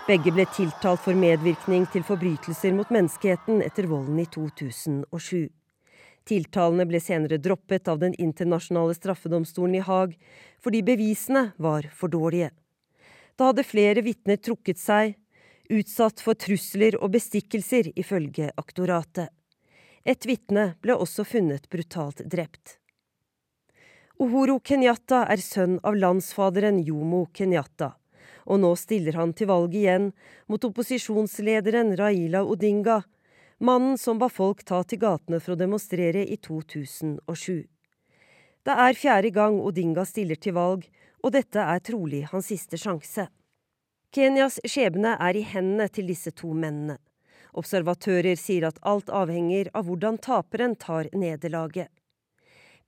[0.09, 5.47] Begge ble tiltalt for medvirkning til forbrytelser mot menneskeheten etter volden i 2007.
[6.27, 10.19] Tiltalene ble senere droppet av Den internasjonale straffedomstolen i Haag
[10.59, 12.51] fordi bevisene var for dårlige.
[13.35, 15.17] Da hadde flere vitner trukket seg,
[15.69, 19.31] utsatt for trusler og bestikkelser, ifølge aktoratet.
[20.05, 22.77] Et vitne ble også funnet brutalt drept.
[24.21, 27.95] Uhuru Kenyatta er sønn av landsfaderen Jomo Kenyatta,
[28.45, 30.11] og nå stiller han til valg igjen
[30.47, 33.01] mot opposisjonslederen Raila Odinga,
[33.59, 37.65] mannen som ba folk ta til gatene for å demonstrere i 2007.
[38.65, 40.85] Det er fjerde gang Odinga stiller til valg,
[41.25, 43.25] og dette er trolig hans siste sjanse.
[44.13, 46.99] Kenyas skjebne er i hendene til disse to mennene.
[47.57, 51.89] Observatører sier at alt avhenger av hvordan taperen tar nederlaget.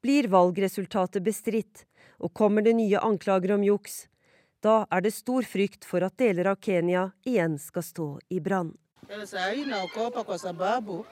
[0.03, 1.87] Blir valgresultatet bestridt,
[2.21, 4.05] og kommer det nye anklager om juks,
[4.61, 8.73] Da er det stor frykt for at deler av Kenya igjen skal stå i brann.
[9.25, 11.05] Saa hii naogopa kwa sababu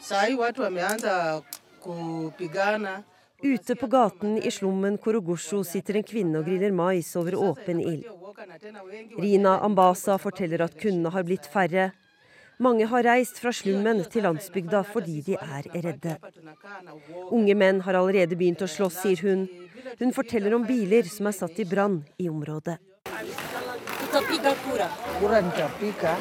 [0.00, 1.42] saa hii watu wameanza
[1.80, 3.02] kupigana.
[3.42, 8.06] Ute på gaten i slummen Korogosho sitter en kvinne og griller mais over åpen ild.
[9.20, 11.90] Rina Ambasa forteller at kundene har blitt færre.
[12.58, 16.16] Mange har reist fra slummen til landsbygda fordi de er redde.
[17.28, 19.44] Unge menn har allerede begynt å slåss, sier hun.
[20.00, 22.78] Hun forteller om biler som er satt i brann i området.
[25.20, 26.16] Kura nitapika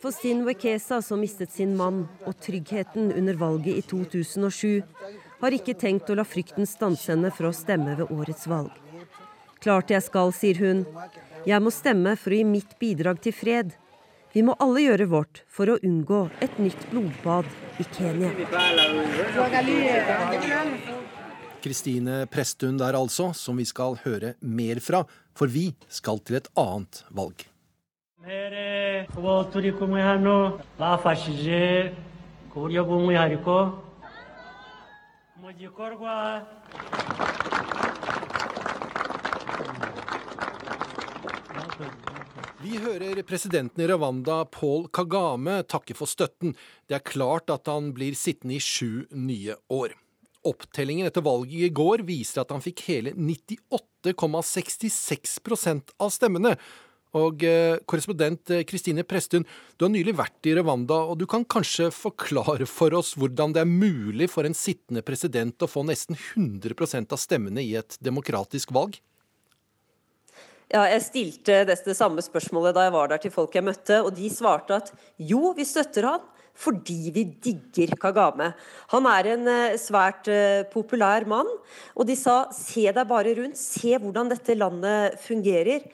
[0.00, 4.82] kwa Sin Wekesa, som mistet sin mann, og tryggheten under valget i 2007,
[5.40, 8.70] har ikke tenkt å la frykten stanse henne for å stemme ved årets valg.
[9.58, 10.84] Klart jeg skal, sier hun.
[11.46, 13.74] Jeg må stemme for å gi mitt bidrag til fred.
[14.34, 17.48] Vi må alle gjøre vårt for å unngå et nytt blodbad
[17.82, 18.30] i Kenya.
[21.58, 25.02] Kristine Presttun der altså, som vi skal høre mer fra,
[25.34, 27.48] for vi skal til et annet valg.
[29.14, 31.92] Kubo turi kumwe hano bafashije
[32.50, 33.56] ku buryo bw'umwihariko
[35.40, 36.42] mu gikorwa
[42.58, 46.56] Vi hører presidenten i Rwanda, Paul Kagame, takke for støtten.
[46.88, 49.94] Det er klart at han blir sittende i sju nye år.
[50.44, 56.58] Opptellingen etter valget i går viser at han fikk hele 98,66% av stemmene.
[57.16, 59.46] Og eh, korrespondent eh, Kristine Presttun,
[59.78, 63.62] du har nylig vært i Rwanda, og du kan kanskje forklare for oss hvordan det
[63.64, 68.74] er mulig for en sittende president å få nesten 100% av stemmene i et demokratisk
[68.76, 68.98] valg?
[70.68, 74.12] Ja, jeg stilte det samme spørsmålet da jeg var der til folk jeg møtte, og
[74.18, 76.26] de svarte at jo, vi støtter han
[76.58, 78.48] fordi vi digger Kagame.
[78.90, 80.28] Han er en eh, svært
[80.74, 81.48] populær mann,
[81.94, 85.86] og de sa se deg bare rundt, se hvordan dette landet fungerer.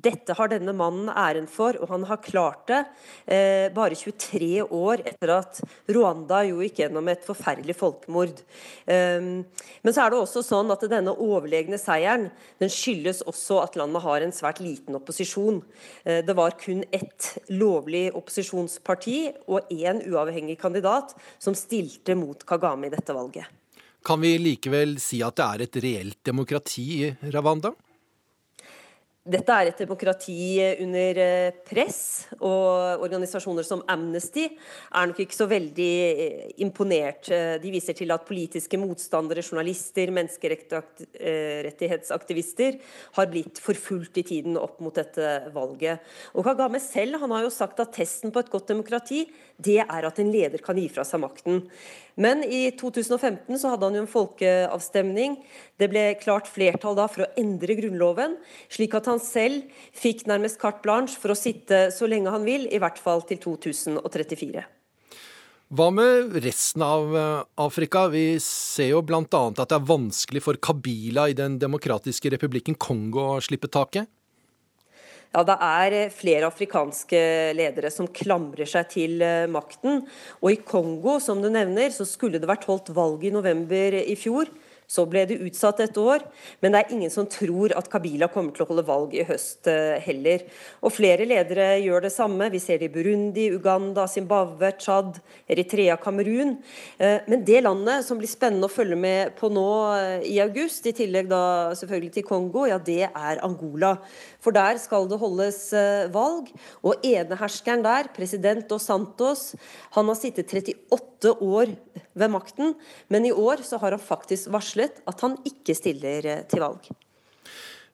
[0.00, 2.80] Dette har denne mannen æren for, og han har klart det
[3.26, 5.60] eh, bare 23 år etter at
[5.90, 8.40] Rwanda jo gikk gjennom et forferdelig folkemord.
[8.86, 9.44] Um,
[9.84, 12.28] men så er det også sånn at denne overlegne seieren
[12.62, 15.60] den skyldes også at landet har en svært liten opposisjon.
[16.04, 19.18] Eh, det var kun ett lovlig opposisjonsparti
[19.50, 23.48] og én uavhengig kandidat som stilte mot Kagame i dette valget.
[24.04, 27.74] Kan vi likevel si at det er et reelt demokrati i Rwanda?
[29.20, 35.44] Dette er et demokrati under eh, press, og organisasjoner som Amnesty er nok ikke så
[35.50, 37.28] veldig eh, imponert.
[37.28, 42.78] Eh, de viser til at politiske motstandere, journalister, menneskerettighetsaktivister
[43.18, 46.00] har blitt forfulgt i tiden opp mot dette valget.
[46.32, 49.28] Og Kagame selv har jo sagt at testen på et godt demokrati
[49.60, 51.68] det er at en leder kan gi fra seg makten.
[52.16, 55.38] Men i 2015 så hadde han jo en folkeavstemning.
[55.78, 58.36] Det ble klart flertall da for å endre Grunnloven,
[58.72, 62.66] slik at han selv fikk nærmest carte blanche for å sitte så lenge han vil,
[62.70, 64.66] i hvert fall til 2034.
[65.70, 68.08] Hva med resten av eh, Afrika?
[68.10, 69.22] Vi ser jo bl.a.
[69.22, 74.10] at det er vanskelig for Kabila i Den demokratiske republikken Kongo å slippe taket.
[75.30, 77.18] Ja, Det er flere afrikanske
[77.54, 80.02] ledere som klamrer seg til eh, makten.
[80.42, 84.16] Og i Kongo, som du nevner, så skulle det vært holdt valg i november i
[84.18, 84.50] fjor.
[84.90, 86.24] Så ble det utsatt et år,
[86.58, 89.68] men det er ingen som tror at Kabila kommer til å holde valg i høst
[89.70, 90.42] eh, heller.
[90.82, 92.48] Og flere ledere gjør det samme.
[92.50, 96.56] Vi ser det i Burundi, Uganda, Zimbabwe, Tsjad, Eritrea, Kamerun.
[96.98, 99.68] Eh, men det landet som blir spennende å følge med på nå
[100.26, 101.42] i august, i tillegg da
[101.78, 103.94] selvfølgelig til Kongo, ja det er Angola.
[104.42, 105.68] For der skal det holdes
[106.10, 106.50] valg.
[106.82, 109.52] Og eneherskeren der, president Dos Santos,
[109.94, 111.76] han har sittet 38 år
[112.16, 112.74] ved makten,
[113.12, 116.90] men i år så har han faktisk varslet at han ikke stiller til valg.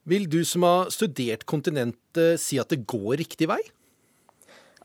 [0.06, 3.62] Vil du som har studert kontinentet si at det går riktig vei?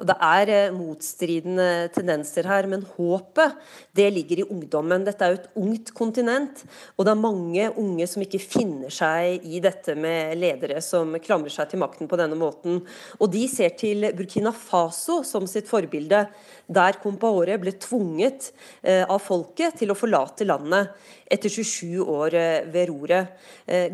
[0.02, 3.58] Det er motstridende tendenser her, men håpet
[3.98, 5.04] det ligger i ungdommen.
[5.06, 6.64] Dette er jo et ungt kontinent,
[6.98, 11.54] og det er mange unge som ikke finner seg i dette med ledere som klamrer
[11.54, 12.82] seg til makten på denne måten.
[13.20, 16.26] Og de ser til Burkina Faso som sitt forbilde,
[16.72, 20.96] der Compaore ble tvunget av folket til å forlate landet
[21.32, 22.38] etter 27 år
[22.74, 23.34] ved roret.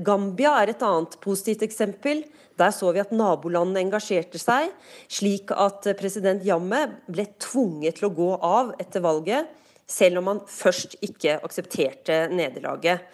[0.05, 2.23] Gambia er et annet positivt eksempel.
[2.57, 4.71] Der så vi at nabolandene engasjerte seg,
[5.11, 9.51] slik at president Jamme ble tvunget til å gå av etter valget,
[9.87, 13.05] selv om han først ikke aksepterte nederlaget.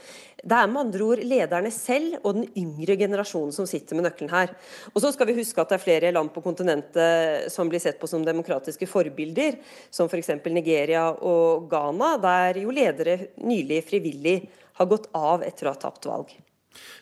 [0.43, 4.31] Det er med andre ord lederne selv og den yngre generasjonen som sitter med nøkkelen
[4.33, 4.51] her.
[4.91, 8.01] Og så skal vi huske at det er flere land på kontinentet som blir sett
[8.01, 9.55] på som demokratiske forbilder,
[9.87, 10.33] som f.eks.
[10.43, 14.41] For Nigeria og Ghana, der jo ledere nylig frivillig
[14.81, 16.35] har gått av etter å ha tapt valg.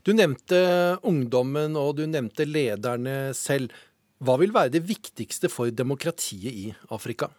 [0.06, 0.62] Du nevnte
[1.08, 3.74] ungdommen, og du nevnte lederne selv.
[4.22, 7.32] Hva vil være det viktigste for demokratiet i Afrika?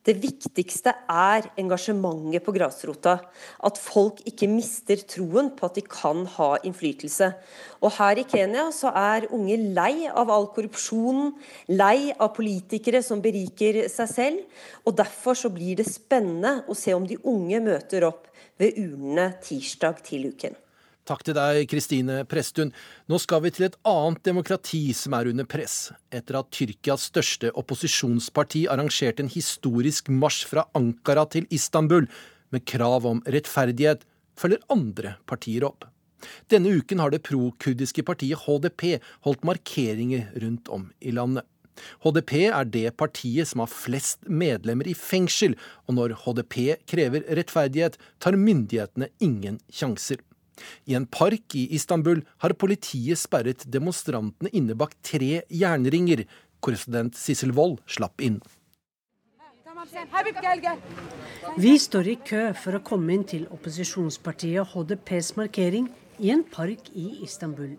[0.00, 3.18] Det viktigste er engasjementet på grasrota.
[3.60, 7.28] At folk ikke mister troen på at de kan ha innflytelse.
[7.84, 11.34] Og her i Kenya så er unge lei av all korrupsjonen,
[11.76, 14.64] lei av politikere som beriker seg selv.
[14.88, 19.34] Og derfor så blir det spennende å se om de unge møter opp ved urnene
[19.44, 20.56] tirsdag til uken.
[21.08, 22.72] Takk til deg, Kristine Presttun.
[23.08, 27.50] Nå skal vi til et annet demokrati som er under press, etter at Tyrkias største
[27.58, 32.06] opposisjonsparti arrangerte en historisk marsj fra Ankara til Istanbul
[32.52, 34.04] med krav om rettferdighet,
[34.38, 35.88] følger andre partier opp.
[36.52, 41.48] Denne uken har det pro-kurdiske partiet HDP holdt markeringer rundt om i landet.
[42.04, 45.56] HDP er det partiet som har flest medlemmer i fengsel,
[45.88, 50.20] og når HDP krever rettferdighet, tar myndighetene ingen sjanser.
[50.86, 56.24] I en park i Istanbul har politiet sperret demonstrantene inne bak tre jernringer.
[56.60, 58.40] Korrespondent Sissel Wold slapp inn.
[61.56, 65.88] Vi står i kø for å komme inn til opposisjonspartiet HDPs markering
[66.20, 67.78] i en park i Istanbul.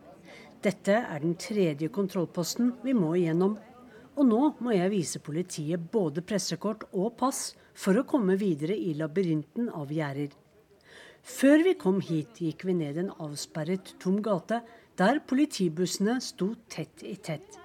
[0.65, 3.58] Dette er den tredje kontrollposten vi må igjennom.
[4.17, 8.91] Og nå må jeg vise politiet både pressekort og pass for å komme videre i
[8.98, 10.34] labyrinten av gjerder.
[11.21, 14.62] Før vi kom hit, gikk vi ned en avsperret, tom gate
[14.97, 17.57] der politibussene sto tett i tett.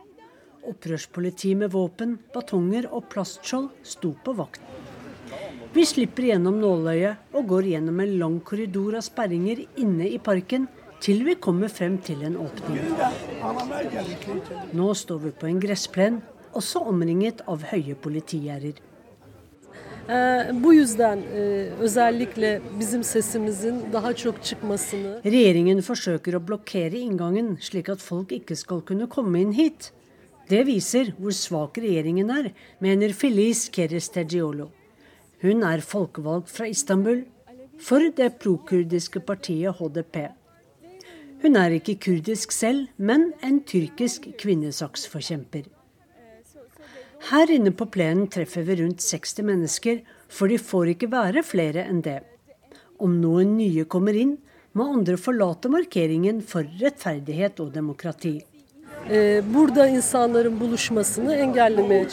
[0.66, 4.60] Opprørspoliti med våpen, batonger og plastskjold sto på vakt.
[5.76, 10.68] Vi slipper gjennom nåløyet og går gjennom en lang korridor av sperringer inne i parken
[11.04, 12.80] til vi kommer frem til en åpning.
[14.72, 16.20] Nå står vi på en gressplen,
[16.56, 18.80] også omringet av høye politigjerder.
[20.62, 21.22] Bu yüzden
[21.80, 28.56] özellikle bizim sesimizin daha çok çıkmasını Regjeringen forsøker å blokkere inngangen, slik at folk ikke
[28.56, 29.90] skal kunne komme inn hit.
[30.50, 34.68] Det viser hvor svak regjeringen er, mener Feliz Kerestegiolo.
[35.42, 37.24] Hun er folkevalgt fra Istanbul
[37.78, 40.28] for det prokurdiske partiet HDP.
[41.42, 45.66] Hun er ikke kurdisk selv, men en tyrkisk kvinnesaksforkjemper.
[47.26, 51.82] Her inne på plenen treffer vi rundt 60 mennesker, for de får ikke være flere
[51.90, 52.20] enn det.
[53.02, 54.36] Om noen nye kommer inn,
[54.76, 58.36] må andre forlate markeringen for rettferdighet og demokrati.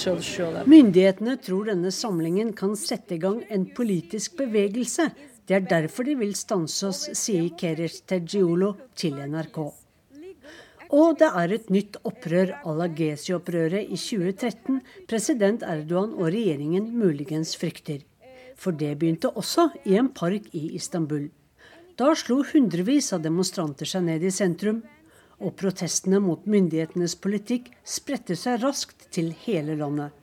[0.01, 0.65] çalışıyorlar.
[0.69, 5.11] Myndighetene tror denne samlingen kan sette i gang en politisk bevegelse.
[5.45, 9.82] Det er derfor de vil stanse oss, sier Keresh Tejiolo til NRK.
[10.93, 16.91] Og det er et nytt opprør à la Gezi-opprøret i 2013 president Erdogan og regjeringen
[16.93, 18.03] muligens frykter.
[18.53, 21.31] For det begynte også i en park i Istanbul.
[21.97, 24.83] Da slo hundrevis av demonstranter seg ned i sentrum,
[25.41, 30.13] og protestene mot myndighetenes politikk spredte seg raskt til hele landet.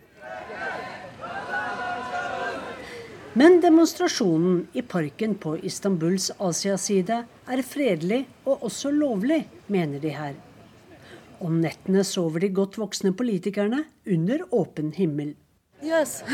[3.35, 10.39] Men demonstrasjonen i parken på Istanbuls Asia-side er fredelig og også lovlig, mener de her.
[11.41, 15.35] Om nettene sover de godt voksne politikerne under åpen himmel.
[15.83, 16.23] Yes.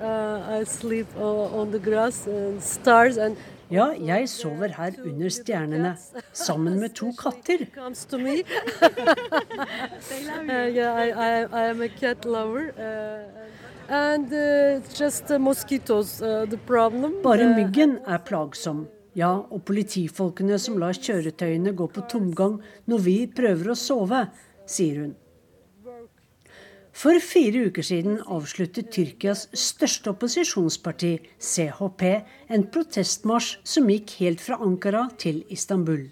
[0.00, 3.36] uh, I sleep on the grass and stars and
[3.66, 5.96] ja, jeg sover her under stjernene,
[6.32, 7.66] sammen med to katter.
[17.24, 18.86] Bare myggen er plagsom.
[19.16, 22.58] Ja, og politifolkene som lar kjøretøyene gå på tomgang
[22.90, 24.26] når vi prøver å sove,
[24.68, 25.14] sier hun.
[26.96, 32.04] For fire uker siden avsluttet Tyrkias største opposisjonsparti, CHP,
[32.48, 36.06] en protestmarsj som gikk helt fra Ankara til Istanbul.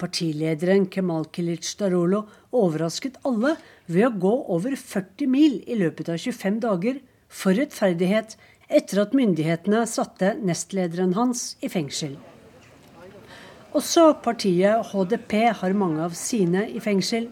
[0.00, 2.24] Partilederen Kemal Kilic Darolo
[2.56, 3.54] overrasket alle
[3.86, 7.00] ved å gå over 40 mil i løpet av 25 dager
[7.32, 8.38] for rettferdighet
[8.72, 12.16] etter at myndighetene satte nestlederen hans i fengsel.
[13.72, 17.30] Også partiet HDP har mange av sine i fengsel,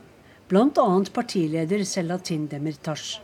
[0.48, 0.86] bl.a.
[1.12, 3.18] partileder Selatin Demirtas.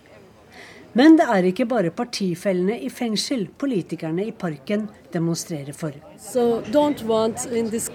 [0.96, 5.92] Men det er ikke bare partifellene i fengsel politikerne i parken demonstrerer for.
[6.20, 6.62] So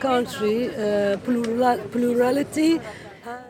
[0.01, 1.17] country, uh,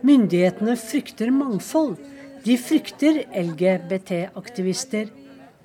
[0.03, 1.97] Myndighetene frykter mangfold.
[2.45, 5.11] De frykter LGBT-aktivister,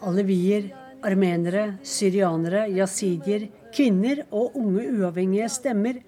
[0.03, 0.71] alevier,
[1.07, 6.03] armenere, syrianere, jasidier, kvinner og unge uavhengige stemmer.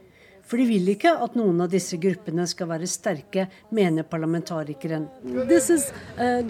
[0.48, 3.44] For de vil ikke at noen av disse gruppene skal være sterke,
[3.74, 5.04] mener parlamentarikeren.
[5.48, 6.40] This is uh,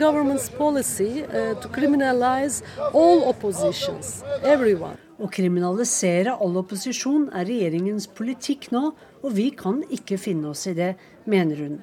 [0.56, 2.62] policy uh, to criminalize
[2.94, 4.96] all oppositions, everyone.
[5.18, 10.76] Å kriminalisere all opposisjon er regjeringens politikk nå, og vi kan ikke finne oss i
[10.78, 10.94] det,
[11.26, 11.82] mener hun.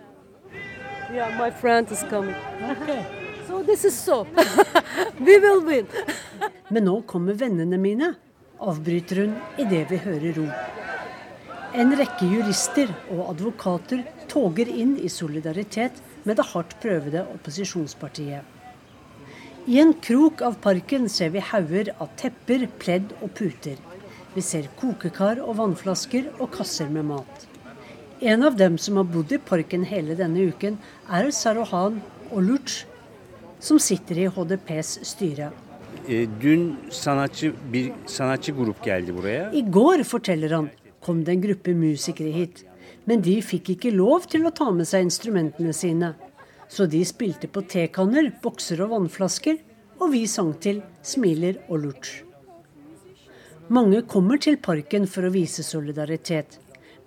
[1.11, 2.36] Yeah, my friend is coming.
[2.72, 3.24] Okay.
[3.56, 4.28] So this is so.
[5.20, 5.88] we will win.
[6.74, 8.10] Men nå kommer vennene mine,
[8.60, 10.82] avbryter hun idet vi hører rop.
[11.72, 18.43] En rekke jurister og advokater toger inn i solidaritet med det hardt prøvede opposisjonspartiet.
[19.72, 23.80] I en krok av parken ser vi hauger av tepper, pledd og puter.
[24.34, 27.47] Vi ser kokekar og vannflasker og kasser med mat.
[28.20, 30.76] En av dem som har bodd i parken hele denne uken,
[31.08, 32.01] er Sarohan
[32.36, 32.84] Oluc,
[33.60, 35.51] som sitter i HDPs styre.
[36.08, 39.51] E, dün sanatçı bir sanatçı grup geldi buraya.
[39.51, 40.70] I går, forteller han,
[41.01, 42.66] kom det en gruppe musikere hit.
[43.06, 46.14] Men de fikk ikke lov til å ta med seg instrumentene sine.
[46.68, 49.58] Så de spilte på tekanner, bokser og vannflasker,
[50.01, 52.24] og vi sang til Smiler og lurt'.
[53.70, 56.60] Mange kommer til parken for å vise solidaritet.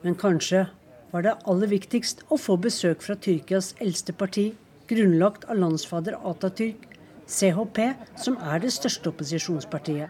[0.02, 0.68] Men kanskje
[1.12, 4.52] var det aller viktigst å få besøk fra Tyrkias eldste parti,
[4.88, 6.88] grunnlagt av landsfader Atatürk,
[7.28, 7.78] CHP,
[8.16, 10.08] som er det største opposisjonspartiet.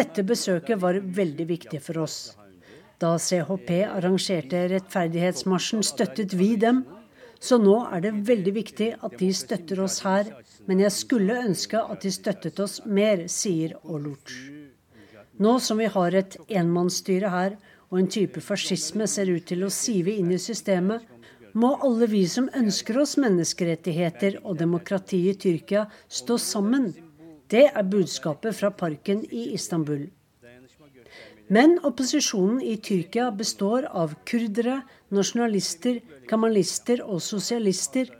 [0.00, 2.18] Dette besøket var veldig viktig for oss.
[3.00, 6.84] Da CHP arrangerte rettferdighetsmarsjen, støttet vi dem.
[7.40, 10.28] Så nå er det veldig viktig at de støtter oss her.
[10.68, 14.34] Men jeg skulle ønske at de støttet oss mer, sier Oluc.
[15.40, 17.56] Nå som vi har et enmannsstyre her,
[17.90, 21.02] og en type fascisme ser ut til å sive inn i systemet,
[21.52, 26.92] må alle vi som ønsker oss menneskerettigheter og demokrati i Tyrkia, stå sammen
[27.50, 30.06] det er budskapet fra parken i Istanbul.
[31.50, 35.98] Men opposisjonen i Tyrkia består av kurdere, nasjonalister,
[36.30, 38.12] kamalister og sosialister.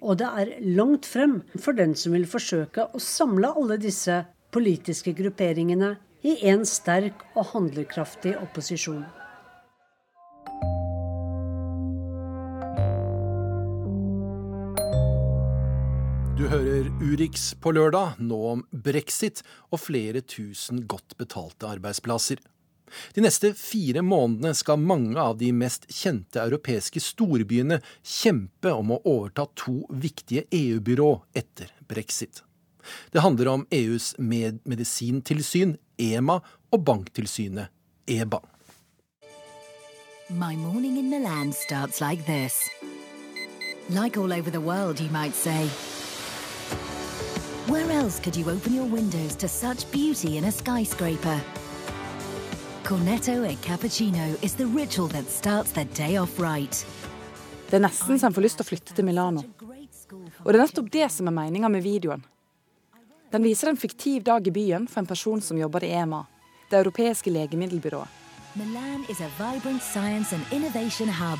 [0.00, 4.22] Og det er langt frem for den som vil forsøke å samle alle disse
[4.56, 9.04] politiske grupperingene i en sterk og handlekraftig opposisjon.
[16.38, 19.40] Du hører Urix på lørdag, nå om brexit
[19.74, 22.38] og flere tusen godt betalte arbeidsplasser.
[23.16, 29.00] De neste fire månedene skal mange av de mest kjente europeiske storbyene kjempe om å
[29.02, 31.10] overta to viktige EU-byrå
[31.42, 32.44] etter brexit.
[33.10, 36.38] Det handler om EUs med medisintilsyn, EMA,
[36.70, 37.74] og banktilsynet,
[38.06, 38.44] EBA.
[40.30, 42.62] My morning in Milan starts like this.
[43.90, 45.66] Like all over the world, you might say.
[47.68, 51.40] Where else could you open your windows to such beauty in a skyscraper?
[52.82, 56.86] Cornetto e cappuccino is the ritual that starts the day off right.
[57.70, 59.44] Det er nesten så en får lyst til å flytte til Milano.
[59.44, 62.24] Og det er nettopp det som er meninga med videoen.
[63.36, 66.24] Den viser en fiktiv dag i byen for en person som jobber i EMA,
[66.70, 68.08] det europeiske legemiddelbyrået.
[68.56, 71.38] Milan is a vibrant science and innovation hub.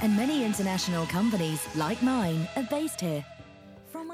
[0.00, 3.24] And many international companies like mine are based here.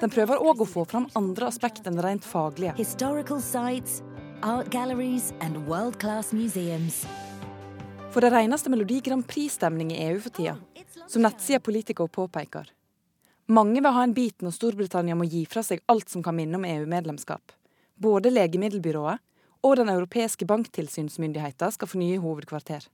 [0.01, 2.73] Den prøver òg å få fram andre aspekt enn rent faglige.
[2.81, 4.01] Sites,
[8.11, 10.57] for det reneste Melodi Grand Prix-stemning i EU for tida,
[11.07, 12.71] som nettsida Politico påpeker.
[13.53, 16.57] Mange vil ha en bit når Storbritannia må gi fra seg alt som kan minne
[16.57, 17.53] om EU-medlemskap.
[18.01, 19.21] Både legemiddelbyrået
[19.61, 22.87] og den europeiske banktilsynsmyndigheten skal få nye hovedkvarter.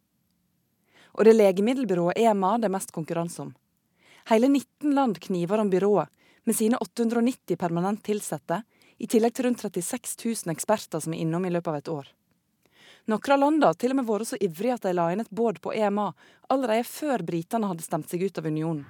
[1.14, 3.54] Og det legemiddelbyrået EMA det er mest konkurranse om.
[4.26, 6.10] Hele 19 land kniver om byrået,
[6.46, 8.62] med sine 890 permanent ansatte,
[8.98, 10.14] i tillegg til rundt 36
[10.46, 12.06] 000 eksperter som er innom i løpet av et år.
[13.10, 15.30] Noen av landene har til og med vært så ivrige at de la inn et
[15.30, 16.06] båd på EMA
[16.54, 18.86] allerede før britene hadde stemt seg ut av unionen.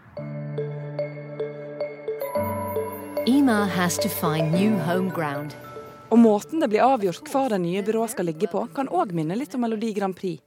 [3.26, 5.56] EMA has to find new home ground.
[6.12, 9.34] Og måten det blir avgjort hva det nye byrået skal ligge på, kan òg minne
[9.34, 10.38] litt om Melodi Grand Prix.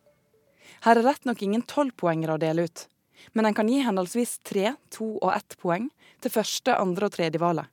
[0.86, 2.86] Her er rett nok ingen tolvpoengere å dele ut,
[3.34, 5.90] men en kan gi henholdsvis tre, to og ett poeng
[6.24, 7.70] til første, andre og tredje valget.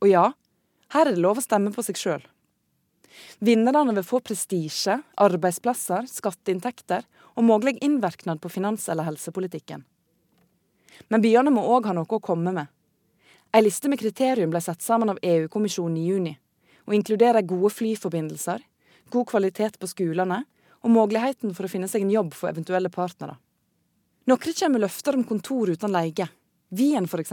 [0.00, 0.26] Og ja,
[0.94, 2.24] her er det lov å stemme på seg sjøl.
[3.38, 9.84] Vinnerne vil få prestisje, arbeidsplasser, skatteinntekter og mulig innvirkning på finans- eller helsepolitikken.
[11.08, 12.68] Men byene må òg ha noe å komme med.
[13.54, 16.34] Ei liste med kriterium ble satt sammen av EU-kommisjonen i juni,
[16.86, 18.62] og inkluderer gode flyforbindelser,
[19.10, 20.44] god kvalitet på skolene
[20.84, 23.36] og muligheten for å finne seg en jobb for eventuelle partnere.
[24.30, 26.28] Noen kommer med løfter om kontor uten leie,
[26.68, 27.32] Wien f.eks.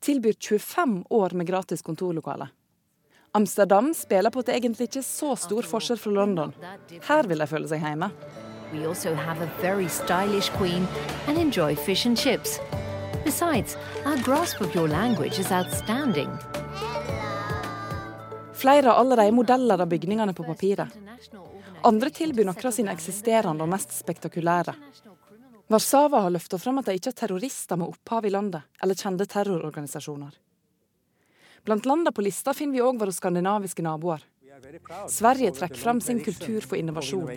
[0.00, 2.46] tilbyr 25 år med gratis kontorlokale.
[3.32, 6.52] Amsterdam spiller på at det egentlig ikke er så stor forskjell fra London.
[7.08, 8.12] Her vil de føle seg hjemme.
[8.70, 10.86] We also have a very stylish queen
[11.26, 12.60] and enjoy fish and chips.
[13.24, 13.74] Besides,
[14.06, 16.30] our grasp of your language is outstanding.
[18.54, 20.94] Flere har allerede modeller av bygningene på papiret.
[21.82, 24.78] Andre tilbyr noen av sine eksisterende og mest spektakulære.
[25.68, 29.26] Warszawa har løfta fram at de ikke har terrorister med opphav i landet, eller kjente
[29.28, 30.32] terrororganisasjoner.
[31.68, 34.24] Blant landene på lista finner vi òg våre skandinaviske naboer.
[35.12, 37.28] Sverige trekker fram sin kultur for innovasjon.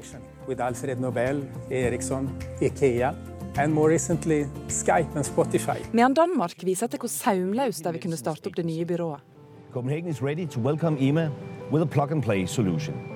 [5.91, 9.19] Medan Danmark viser til hvor saumløst de vil kunne starte opp det nye byrået.
[9.71, 11.29] Copenhagen is ready to welcome EMA
[11.71, 13.10] with a plug-and-play solution.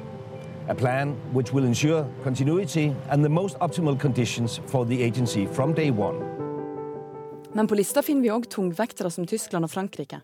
[0.67, 5.73] A plan which will ensure continuity and the most optimal conditions for the agency from
[5.73, 6.17] day one.
[7.53, 10.19] Men på lista finner vi òg tungvektere som Tyskland og Frankrike.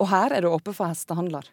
[0.00, 1.46] Og her er det åpent for hestehandler.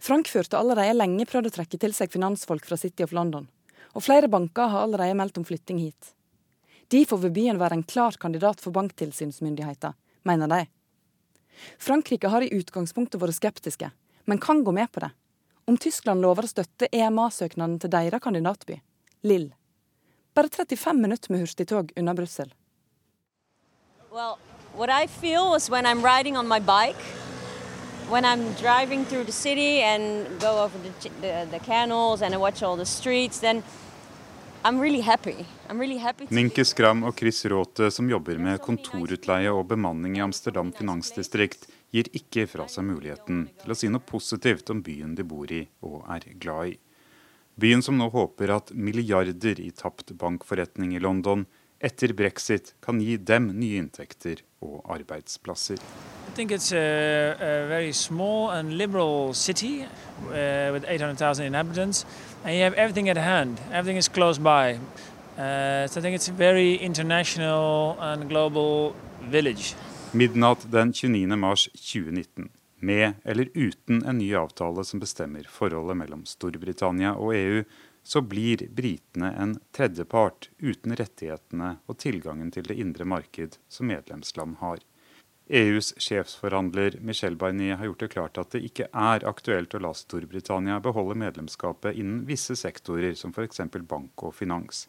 [0.00, 3.46] Frankfurt har allerede lenge prøvd å trekke til seg finansfolk fra City of London.
[3.94, 6.14] Og flere banker har allerede meldt om flytting hit.
[6.90, 9.92] Derfor vil byen være en klar kandidat for banktilsynsmyndigheter,
[10.24, 10.62] mener de.
[11.78, 13.92] Frankrike har i utgangspunktet vært skeptiske,
[14.24, 15.12] men kan gå med på det.
[15.64, 18.80] Om Tyskland lover å støtte EMA-søknaden til deres kandidatby,
[19.24, 19.46] Lill.
[20.36, 22.50] Bare 35 minutter med hurtigtog unna Brussel.
[24.12, 24.36] Well,
[24.76, 27.00] what I feel was when I'm riding on my bike,
[28.10, 32.36] when I'm driving through the city and go over the, the, the canals and I
[32.36, 33.62] watch all the streets, then
[34.64, 35.46] I'm really happy.
[35.70, 40.20] I'm really happy Ninke Skram og Chris Råte, som jobber med kontorutleie og bemanning i
[40.20, 45.26] Amsterdam finansdistrikt, gir ikke fra seg muligheten til å si noe positivt om byen de
[45.26, 46.78] bor i og er glad i.
[47.54, 51.46] Byen som nå håper at milliarder i tapt bankforretning i London
[51.84, 55.78] etter brexit kan gi dem nye inntekter og arbeidsplasser.
[55.78, 62.04] I think it's a, a very small and liberal city uh, with 800,000 inhabitants,
[62.44, 63.60] and you have everything at hand.
[63.70, 64.80] Everything is close by.
[65.38, 68.96] Uh, so I think it's a very international and global
[69.30, 69.74] village.
[70.14, 71.36] Midnatt den 29.
[71.36, 72.48] mars 2019.
[72.76, 77.62] Med eller uten en ny avtale som bestemmer forholdet mellom Storbritannia og EU,
[78.06, 84.60] så blir britene en tredjepart uten rettighetene og tilgangen til det indre marked som medlemsland
[84.60, 84.78] har.
[85.50, 89.90] EUs sjefsforhandler Michel Barnier har gjort det klart at det ikke er aktuelt å la
[89.98, 93.66] Storbritannia beholde medlemskapet innen visse sektorer, som f.eks.
[93.82, 94.86] bank og finans.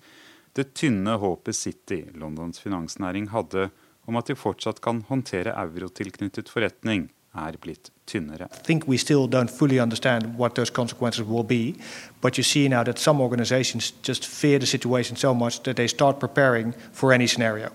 [0.53, 3.71] Det tynne håpet City, Londons finansnæring, hadde
[4.05, 8.47] om at de fortsatt kan håndtere eurotilknyttet forretning, er blitt tynnere.
[8.51, 11.75] I think we still don't fully understand what those consequences will be,
[12.21, 15.87] but you see now that some organizations just fear the situation so much that they
[15.87, 16.19] start
[16.93, 17.69] for any scenario.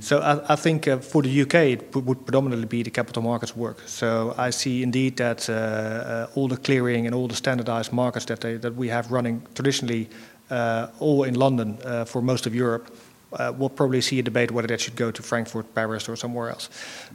[0.00, 3.56] So I, I think uh, for the UK it would predominantly be the capital markets
[3.56, 3.82] work.
[3.86, 8.26] So I see indeed that uh, uh, all the clearing and all the standardized markets
[8.26, 10.08] that, they, that we have running traditionally
[10.50, 12.90] uh, all in London uh, for most of Europe
[13.38, 16.50] uh, we'll probably see a debate whether that should go to Frankfurt, Paris, or somewhere
[16.50, 16.68] else.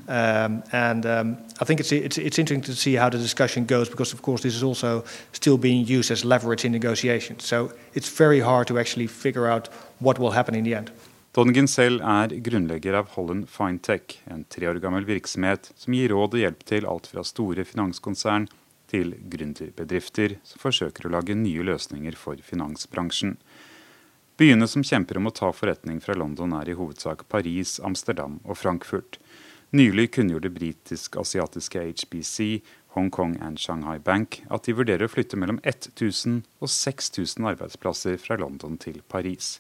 [0.08, 3.90] Um, and um, I think it's, it's, it's interesting to see how the discussion goes
[3.90, 5.04] because, of course, this is also
[5.34, 7.44] still being used as leverage in negotiations.
[7.44, 9.70] So it's very hard to actually figure out
[10.00, 10.92] what will happen in the end.
[11.32, 16.34] Don selv er grunnlegger av Holland Fintech, en tre år gammel virksomhet som gir råd
[16.36, 18.50] og hjelp til alt fra store finanskonsern
[18.92, 23.38] til gründerbedrifter som forsøker å lage nye løsninger for finansbransjen.
[24.42, 28.58] Byene som kjemper om å ta forretning fra London, er i hovedsak Paris, Amsterdam og
[28.58, 29.20] Frankfurt.
[29.70, 32.48] Nylig kunngjorde britisk-asiatiske HBC,
[32.96, 38.40] Hongkong and Shanghai Bank at de vurderer å flytte mellom 1000 og 6000 arbeidsplasser fra
[38.42, 39.60] London til Paris.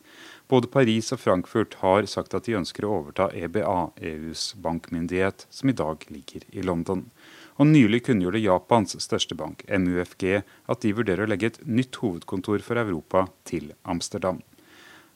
[0.49, 5.69] Både Paris og Frankfurt har sagt at de ønsker å overta EBA, EUs bankmyndighet, som
[5.69, 7.05] i dag ligger i London.
[7.61, 12.65] Og nylig kunngjorde Japans største bank, MUFG, at de vurderer å legge et nytt hovedkontor
[12.65, 14.41] for Europa til Amsterdam.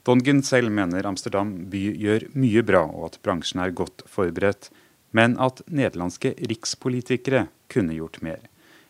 [0.06, 4.70] Dongen selv mener Amsterdam by gjør mye bra, og at bransjen er godt forberedt,
[5.18, 8.44] men at nederlandske rikspolitikere kunne gjort mer.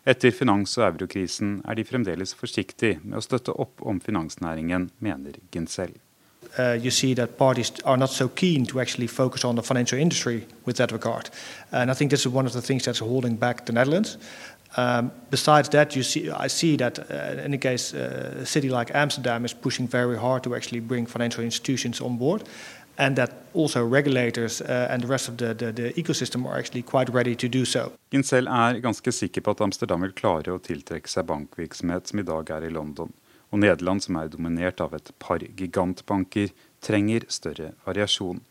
[0.05, 5.39] Etter finans- og eurokrisen er de fremdeles forsiktige med å støtte opp om finansnæringen, mener
[5.51, 5.95] Gensel.
[6.57, 9.99] Uh, you see that parties are not so keen to actually focus on the financial
[9.99, 11.29] industry with that regard.
[11.71, 13.01] And I think this is one of the things that's.
[14.77, 18.69] Um, besides that, you see, I see that uh, in any case uh, a city
[18.69, 22.43] like Amsterdam is pushing very hard to actually bring financial institutions on board,
[22.97, 26.81] and that also regulators uh, and the rest of the, the, the, ecosystem are actually
[26.81, 27.91] quite ready to do so.
[28.11, 32.27] Ginsel er ganske sikker på at Amsterdam vil klare å tiltrekke seg bankvirksomhet som i
[32.27, 33.13] dag er i London.
[33.51, 36.51] Og Nederland, som er dominert av et par gigantbanker,
[36.83, 38.41] trenger større variasjon.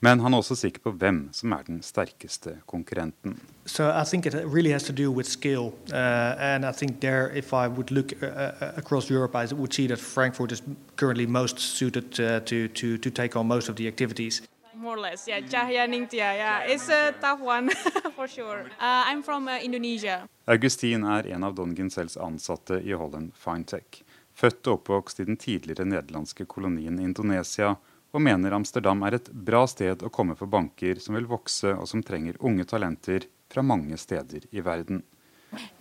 [0.00, 3.38] Men han er også sikker på hvem som er den sterkeste konkurrenten.
[3.66, 7.30] So I think it really has to do with skill, uh, and I think there,
[7.36, 10.62] if I would look uh, uh, across Europe, I would see that Frankfurt is
[10.96, 14.42] currently most suited uh, to, to, to take on most of the activities.
[14.80, 15.28] more or less.
[15.28, 17.70] Yeah, Cahya Ningtia, Yeah, it's a tough one
[18.16, 18.60] for sure.
[18.80, 20.28] Uh, I'm from uh, Indonesia.
[20.46, 24.02] Augustin er en av Don Ginsels ansatte i Holland Fintech.
[24.34, 27.76] Født og oppvokst i den tidligere nederlandske kolonien Indonesia,
[28.12, 31.86] og mener Amsterdam er et bra sted å komme for banker som vil vokse og
[31.88, 35.02] som trenger unge talenter fra mange steder i verden.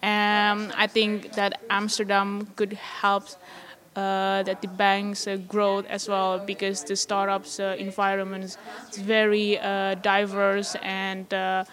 [0.01, 1.29] Um, I think
[1.69, 3.23] Amsterdam could help
[3.95, 8.57] uh, that the banks uh, grow as well because the startups uh, environment is
[8.97, 11.63] very uh, diverse and uh,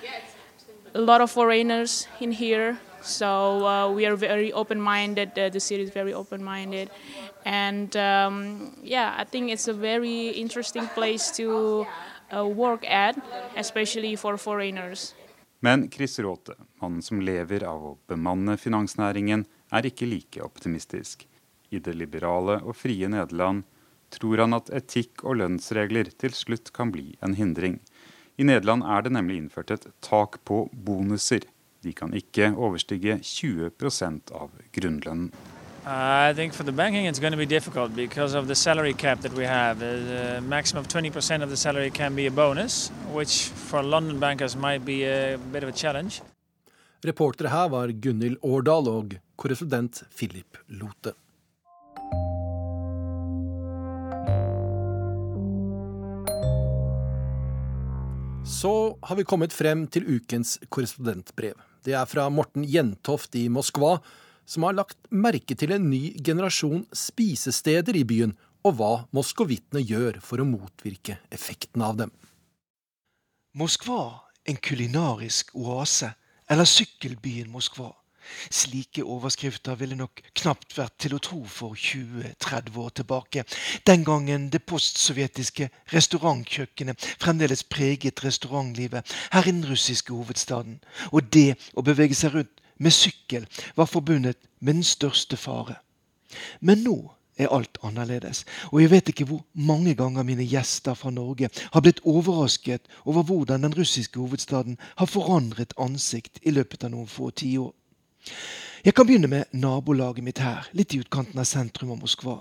[0.94, 2.78] a lot of foreigners in here.
[3.06, 5.34] So uh, we are very open-minded.
[5.34, 6.90] the city is very open-minded,
[7.44, 11.86] and um, yeah, I think it's a very interesting place to
[12.32, 13.16] work at,
[13.56, 15.14] especially for foreigners.
[15.60, 21.24] Men Chris Råte, mannen som lever av å bemanne finansnæringen, er ikke like optimistisk.
[21.70, 23.64] I det liberale og frie Nederland
[24.14, 27.80] tror han at etikk og lønnsregler til slutt kan bli en hindring.
[28.36, 31.46] I Nederland er det nemlig innført et tak på bonuser.
[31.82, 35.30] De kan ikke overstige 20% av grunnlønnen.
[35.86, 38.92] Uh, I think for the banking it's going to be difficult because of the salary
[38.92, 39.78] cap that we have.
[39.78, 44.56] The maximum of 20% of the salary can be a bonus, which for London bankers
[44.56, 46.22] might be a bit of a challenge.
[47.04, 51.12] Reportere her var Gunhild Årdal og korrespondent Philip Lote.
[58.56, 61.58] Så har vi kommet frem til ukens korrespondentbrev.
[61.84, 63.98] Det er fra Morten Jentoft i Moskva
[64.48, 68.32] som har lagt merke til en ny generasjon spisesteder i byen,
[68.64, 72.14] og hva moskovittene gjør for å motvirke effekten av dem.
[73.60, 76.14] Moskva, en kulinarisk oase,
[76.48, 77.90] eller sykkelbyen Moskva.
[78.50, 83.44] Slike overskrifter ville nok knapt vært til å tro for 20-30 år tilbake,
[83.86, 90.80] den gangen det postsovjetiske restaurantkjøkkenet fremdeles preget restaurantlivet her i den russiske hovedstaden,
[91.12, 93.46] og det å bevege seg rundt med sykkel
[93.76, 95.80] var forbundet med den største fare.
[96.60, 96.96] Men nå
[97.36, 101.84] er alt annerledes, og jeg vet ikke hvor mange ganger mine gjester fra Norge har
[101.84, 107.30] blitt overrasket over hvordan den russiske hovedstaden har forandret ansikt i løpet av noen få
[107.30, 107.74] tiår.
[108.84, 112.36] Jeg kan begynne med nabolaget mitt her, litt i utkanten av sentrum av Moskva.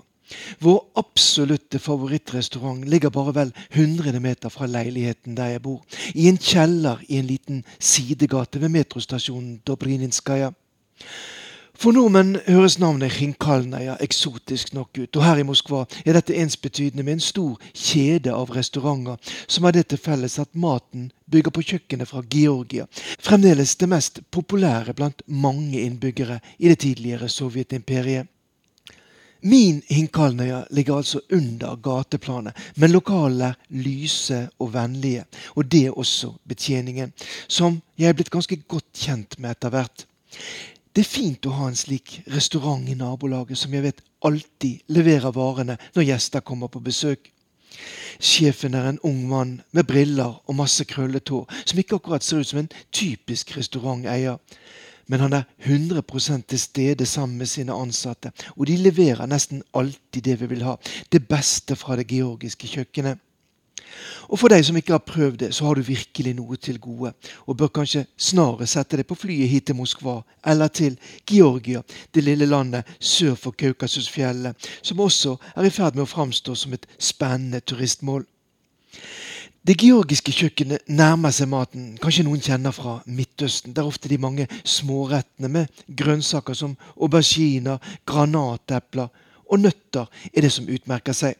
[0.62, 5.82] Vår absolutte favorittrestaurant ligger bare vel 100 meter fra leiligheten der jeg bor,
[6.14, 10.52] i en kjeller i en liten sidegate ved metrostasjonen Dobrininskaja.
[11.76, 17.04] For nordmenn høres navnet Khinkalneia eksotisk nok ut, og her i Moskva er dette ensbetydende
[17.04, 21.64] med en stor kjede av restauranter som har det til felles at maten bygger på
[21.72, 22.86] kjøkkenet fra Georgia,
[23.20, 28.30] fremdeles det mest populære blant mange innbyggere i det tidligere Sovjetimperiet.
[29.44, 35.26] Min Hinkalnøya ligger altså under gateplanet, men lokalene lyse og vennlige.
[35.54, 37.12] Og det er også betjeningen,
[37.48, 40.06] som jeg er blitt ganske godt kjent med etter hvert.
[40.96, 45.34] Det er fint å ha en slik restaurant i nabolaget som jeg vet alltid leverer
[45.36, 47.28] varene når gjester kommer på besøk.
[48.16, 52.40] Sjefen er en ung mann med briller og masse krøllet hår, som ikke akkurat ser
[52.40, 54.40] ut som en typisk restauranteier
[55.06, 56.02] men han er 100
[56.48, 60.78] til stede sammen med sine ansatte, og de leverer nesten alltid det vi vil ha,
[61.12, 63.20] det beste fra det georgiske kjøkkenet.
[64.28, 67.12] Og for deg som ikke har prøvd det, så har du virkelig noe til gode,
[67.46, 71.82] og bør kanskje snarere sette deg på flyet hit til Moskva, eller til Georgia,
[72.14, 76.74] det lille landet sør for Kaukasusfjellet, som også er i ferd med å framstå som
[76.76, 78.26] et spennende turistmål.
[79.66, 83.72] Det georgiske kjøkkenet nærmer seg maten kanskje noen kjenner fra Midtøsten.
[83.74, 89.10] Der ofte de mange smårettene med grønnsaker som auberginer, granatepler
[89.50, 91.34] og nøtter er det som utmerker seg.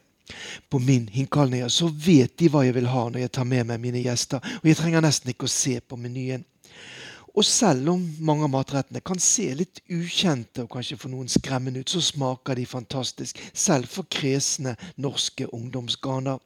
[0.69, 3.81] På min Hinkalnia så vet de hva jeg vil ha når jeg tar med meg
[3.83, 6.45] mine gjester, og jeg trenger nesten ikke å se på menyen.
[7.37, 11.83] Og selv om mange av matrettene kan se litt ukjente og kanskje for noen skremmende
[11.83, 16.41] ut, så smaker de fantastisk, selv for kresne norske ungdomsganer.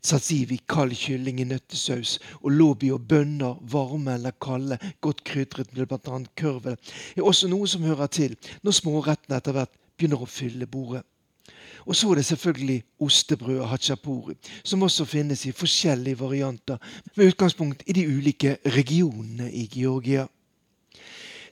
[0.00, 5.90] Satsivi, kald kylling i nøttesaus, og lobi og bønner, varme eller kalde, godt krydret med
[5.90, 6.22] bl.a.
[6.40, 6.78] kørvel,
[7.16, 11.04] er også noe som hører til når smårettene etter hvert begynner å fylle bordet.
[11.88, 14.34] Og så er det selvfølgelig ostebrød og hachapuri,
[14.64, 16.76] som også finnes i forskjellige varianter,
[17.16, 20.26] med utgangspunkt i de ulike regionene i Georgia.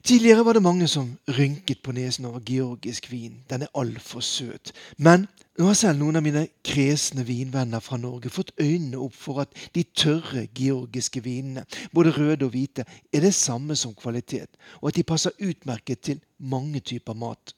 [0.05, 3.41] Tidligere var det mange som rynket på nesen over georgisk vin.
[3.51, 4.73] Den er altfor søt.
[4.99, 5.27] Men
[5.59, 9.57] nå har selv noen av mine kresne vinvenner fra Norge fått øynene opp for at
[9.75, 11.65] de tørre georgiske vinene,
[11.95, 16.21] både røde og hvite, er det samme som kvalitet, og at de passer utmerket til
[16.39, 17.57] mange typer mat.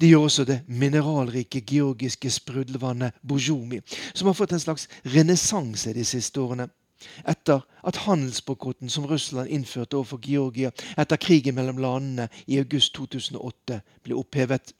[0.00, 3.80] Det gjør også det mineralrike georgiske sprudlevannet Bojomi,
[4.14, 6.68] som har fått en slags renessanse de siste årene.
[7.26, 13.80] Etter at handelsboikotten som Russland innførte overfor Georgia etter krigen mellom landene i august 2008,
[14.06, 14.74] ble opphevet.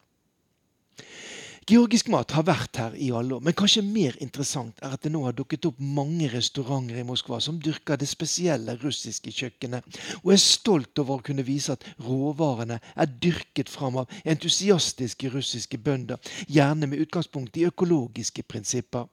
[1.71, 5.13] Georgisk mat har vært her i alle år, men kanskje mer interessant er at det
[5.15, 9.87] nå har dukket opp mange restauranter i Moskva som dyrker det spesielle russiske kjøkkenet,
[10.25, 15.79] og er stolt over å kunne vise at råvarene er dyrket fram av entusiastiske russiske
[15.79, 16.19] bønder,
[16.51, 19.07] gjerne med utgangspunkt i økologiske prinsipper.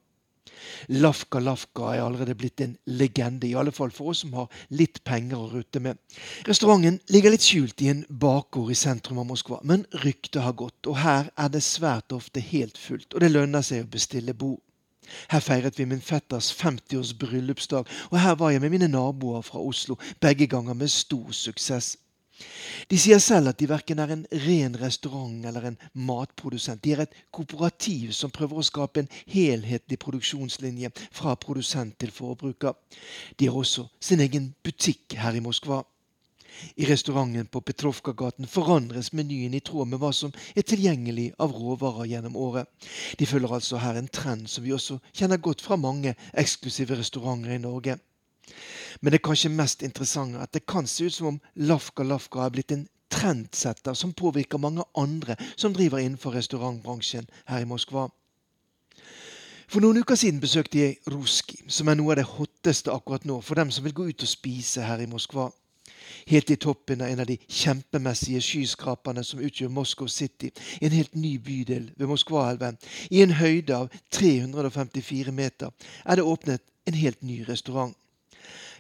[0.90, 5.02] Lafka Lafka er allerede blitt en legende, i alle fall for oss som har litt
[5.08, 6.00] penger å rutte med.
[6.48, 10.90] Restauranten ligger litt skjult i en bakgård i sentrum av Moskva, men ryktet har gått,
[10.90, 14.62] og her er det svært ofte helt fullt, og det lønner seg å bestille bord.
[15.30, 19.62] Her feiret vi min fetters 50-års bryllupsdag, og her var jeg med mine naboer fra
[19.62, 21.96] Oslo, begge ganger med stor suksess.
[22.90, 26.82] De sier selv at de verken er en ren restaurant eller en matprodusent.
[26.84, 32.76] De er et kooperativ som prøver å skape en helhetlig produksjonslinje fra produsent til forbruker.
[33.38, 35.84] De har også sin egen butikk her i Moskva.
[36.76, 42.10] I restauranten på Petrovka-gaten forandres menyen i tråd med hva som er tilgjengelig av råvarer
[42.12, 42.68] gjennom året.
[43.20, 47.56] De følger altså her en trend som vi også kjenner godt fra mange eksklusive restauranter
[47.56, 48.00] i Norge.
[49.02, 52.46] Men det kanskje mest interessante er at det kan se ut som om Lafka Lafka
[52.46, 58.08] er blitt en trendsetter som påvirker mange andre som driver innenfor restaurantbransjen her i Moskva.
[59.70, 63.38] For noen uker siden besøkte jeg Ruski, som er noe av det hotteste akkurat nå
[63.46, 65.52] for dem som vil gå ut og spise her i Moskva.
[66.30, 70.50] Helt i toppen av en av de kjempemessige skyskraperne som utgjør Moscow City,
[70.82, 72.80] en helt ny bydel ved Moskvaelven,
[73.14, 75.70] i en høyde av 354 meter,
[76.06, 77.94] er det åpnet en helt ny restaurant.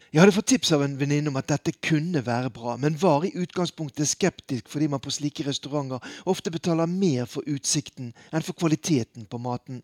[0.09, 3.27] Jeg hadde fått tips av en venninne om at dette kunne være bra, men var
[3.27, 8.57] i utgangspunktet skeptisk fordi man på slike restauranter ofte betaler mer for utsikten enn for
[8.57, 9.83] kvaliteten på maten.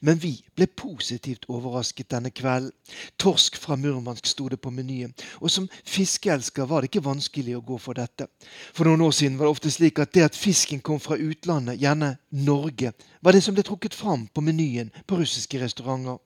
[0.00, 2.72] Men vi ble positivt overrasket denne kvelden.
[3.20, 7.64] Torsk fra Murmansk sto det på menyen, og som fiskeelsker var det ikke vanskelig å
[7.68, 8.30] gå for dette.
[8.72, 11.80] For noen år siden var det ofte slik at det at fisken kom fra utlandet,
[11.80, 16.20] gjerne Norge, var det som ble trukket fram på menyen på russiske restauranter.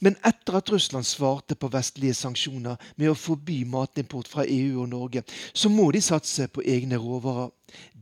[0.00, 4.88] Men etter at Russland svarte på vestlige sanksjoner med å forby matimport fra EU og
[4.90, 5.22] Norge,
[5.54, 7.52] så må de satse på egne råvarer.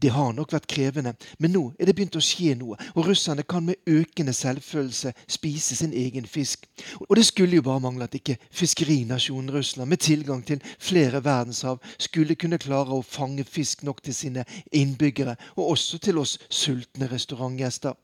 [0.02, 3.44] Det har nok vært krevende, men nå er det begynt å skje noe, og russerne
[3.46, 6.66] kan med økende selvfølelse spise sin egen fisk.
[7.06, 11.78] Og det skulle jo bare mangle at ikke fiskerinasjonen Russland, med tilgang til flere verdenshav,
[11.98, 17.12] skulle kunne klare å fange fisk nok til sine innbyggere, og også til oss sultne
[17.12, 17.94] restaurantgjester.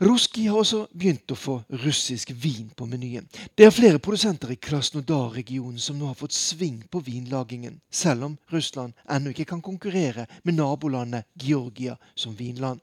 [0.00, 3.26] Ruski har også begynt å få russisk vin på menyen.
[3.52, 8.36] Det er flere produsenter i Krasnodar-regionen som nå har fått sving på vinlagingen, selv om
[8.48, 12.80] Russland ennå ikke kan konkurrere med nabolandet Georgia som vinland.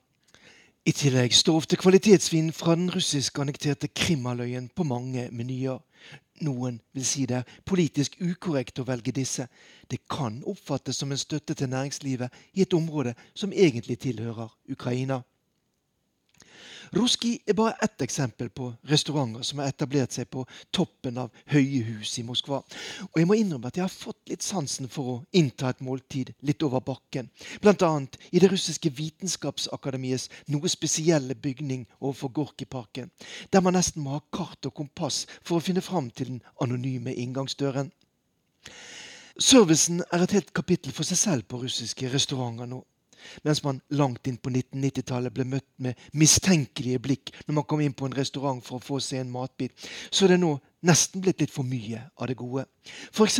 [0.86, 5.82] I tillegg står ofte kvalitetsvin fra den russisk annekterte Krimhalvøyen på mange menyer.
[6.46, 9.48] Noen vil si det er politisk ukorrekt å velge disse.
[9.90, 15.24] Det kan oppfattes som en støtte til næringslivet i et område som egentlig tilhører Ukraina.
[16.96, 21.82] Ruski er bare ett eksempel på restauranter som har etablert seg på toppen av høye
[21.88, 22.62] hus i Moskva.
[23.10, 26.34] Og jeg må innrømme at jeg har fått litt sansen for å innta et måltid
[26.48, 27.30] litt over bakken.
[27.62, 27.92] Bl.a.
[28.32, 33.12] i det russiske vitenskapsakademiets noe spesielle bygning overfor Gorkiparken,
[33.52, 37.14] der man nesten må ha kart og kompass for å finne fram til den anonyme
[37.14, 37.92] inngangsdøren.
[39.38, 42.82] Servicen er et helt kapittel for seg selv på russiske restauranter nå
[43.44, 47.96] mens man langt inn på 1990-tallet ble møtt med mistenkelige blikk når man kom inn
[47.98, 49.74] på en restaurant for å få seg en matbit,
[50.12, 50.58] så er det nå
[50.88, 52.66] nesten blitt litt for mye av det gode.
[53.12, 53.40] F.eks.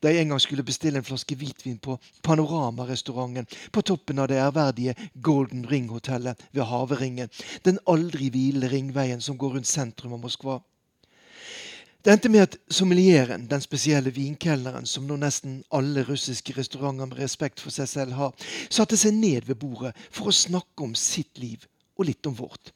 [0.00, 4.40] da jeg en gang skulle bestille en flaske hvitvin på Panorama-restauranten på toppen av det
[4.40, 7.30] ærverdige Golden Ring-hotellet ved Haveringen,
[7.64, 10.60] den aldri hvilende ringveien som går rundt sentrum av Moskva.
[12.04, 17.18] Det endte med at sommelieren, den spesielle vinkelneren som nå nesten alle russiske restauranter med
[17.20, 18.30] respekt for seg selv har,
[18.72, 21.66] satte seg ned ved bordet for å snakke om sitt liv
[22.00, 22.72] og litt om vårt.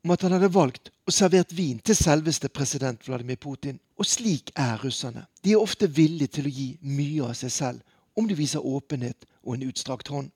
[0.00, 3.76] Om at han hadde valgt og servert vin til selveste president Vladimir Putin.
[4.00, 5.26] Og slik er russerne.
[5.44, 9.28] De er ofte villige til å gi mye av seg selv om de viser åpenhet
[9.44, 10.32] og en utstrakt hånd.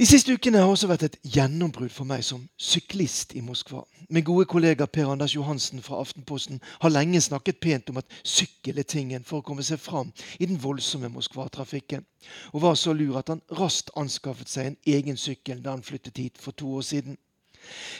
[0.00, 3.82] De siste ukene har også vært et gjennombrudd for meg som syklist i Moskva.
[4.08, 8.80] Min gode kollega Per Anders Johansen fra Aftenposten har lenge snakket pent om at sykkel
[8.80, 12.06] er tingen for å komme seg fram i den voldsomme Moskva-trafikken,
[12.54, 16.24] og var så lur at han raskt anskaffet seg en egen sykkel da han flyttet
[16.24, 17.20] hit for to år siden.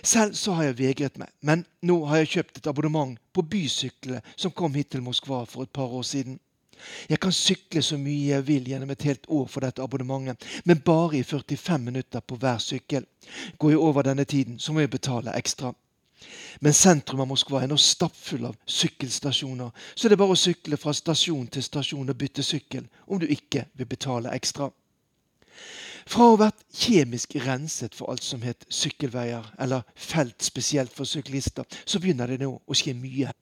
[0.00, 4.24] Selv så har jeg vegret meg, men nå har jeg kjøpt et abonnement på bysyklene
[4.40, 6.40] som kom hit til Moskva for et par år siden.
[7.08, 10.82] Jeg kan sykle så mye jeg vil gjennom et helt år for dette abonnementet, men
[10.84, 13.06] bare i 45 minutter på hver sykkel.
[13.58, 15.72] Går jeg over denne tiden, så må jeg betale ekstra.
[16.60, 20.76] Men sentrum av Moskva er nå stappfull av sykkelstasjoner, så det er bare å sykle
[20.80, 24.68] fra stasjon til stasjon og bytte sykkel om du ikke vil betale ekstra.
[26.10, 31.08] Fra å ha vært kjemisk renset for alt som het sykkelveier, eller felt spesielt for
[31.08, 33.32] syklister, så begynner det nå å skje mye.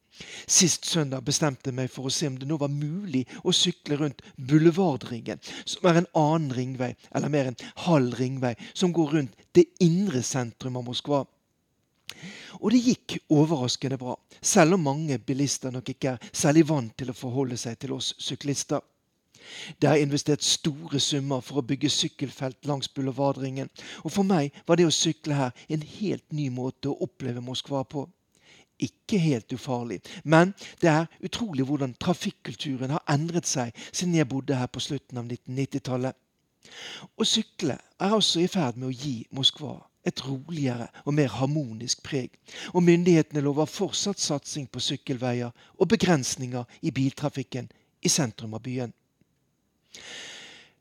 [0.48, 3.98] Sist søndag bestemte jeg meg for å se om det nå var mulig å sykle
[4.00, 9.48] rundt Boulevardringen, som er en annen ringvei, eller mer en halv ringvei, som går rundt
[9.56, 11.24] det indre sentrum av Moskva.
[12.58, 17.12] Og det gikk overraskende bra, selv om mange bilister nok ikke er særlig vant til
[17.12, 18.80] å forholde seg til oss syklister.
[19.80, 23.70] Det er investert store summer for å bygge sykkelfelt langs Boulevardringen,
[24.04, 27.84] og for meg var det å sykle her en helt ny måte å oppleve Moskva
[27.84, 28.08] på.
[28.78, 30.52] Ikke helt ufarlig, men
[30.82, 35.26] det er utrolig hvordan trafikkulturen har endret seg siden jeg bodde her på slutten av
[35.26, 36.14] 1990-tallet.
[37.18, 39.74] Å sykle er også i ferd med å gi Moskva
[40.08, 42.32] et roligere og mer harmonisk preg.
[42.72, 47.68] Og myndighetene lover fortsatt satsing på sykkelveier og begrensninger i biltrafikken
[48.02, 48.94] i sentrum av byen.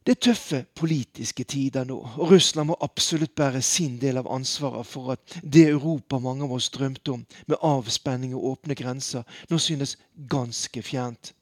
[0.08, 4.88] Det er tøffe politiske tider nå, og Russland må absolutt bære sin del av ansvaret
[4.88, 9.60] for at det Europa mange av oss drømte om, med avspenning og åpne grenser, nå
[9.60, 9.98] synes
[10.32, 11.34] ganske fjernt.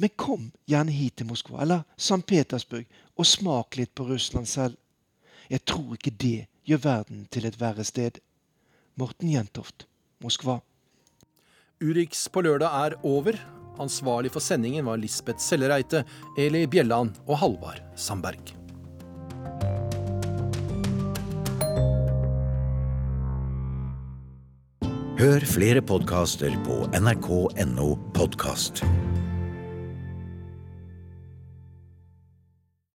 [0.00, 2.22] Men kom gjerne hit til Moskva eller St.
[2.24, 4.80] Petersburg og smak litt på Russland selv.
[5.52, 8.22] Jeg tror ikke det gjør verden til et verre sted.
[8.96, 9.84] Morten Jentoft,
[10.24, 10.62] Moskva.
[11.84, 13.36] Urix på lørdag er over.
[13.80, 16.04] Ansvarlig for sendingen var Lisbeth Sellereite,
[16.38, 18.52] Eli Bjelland og Halvard Sandberg.
[25.22, 28.82] Hør flere podkaster på nrk.no podkast.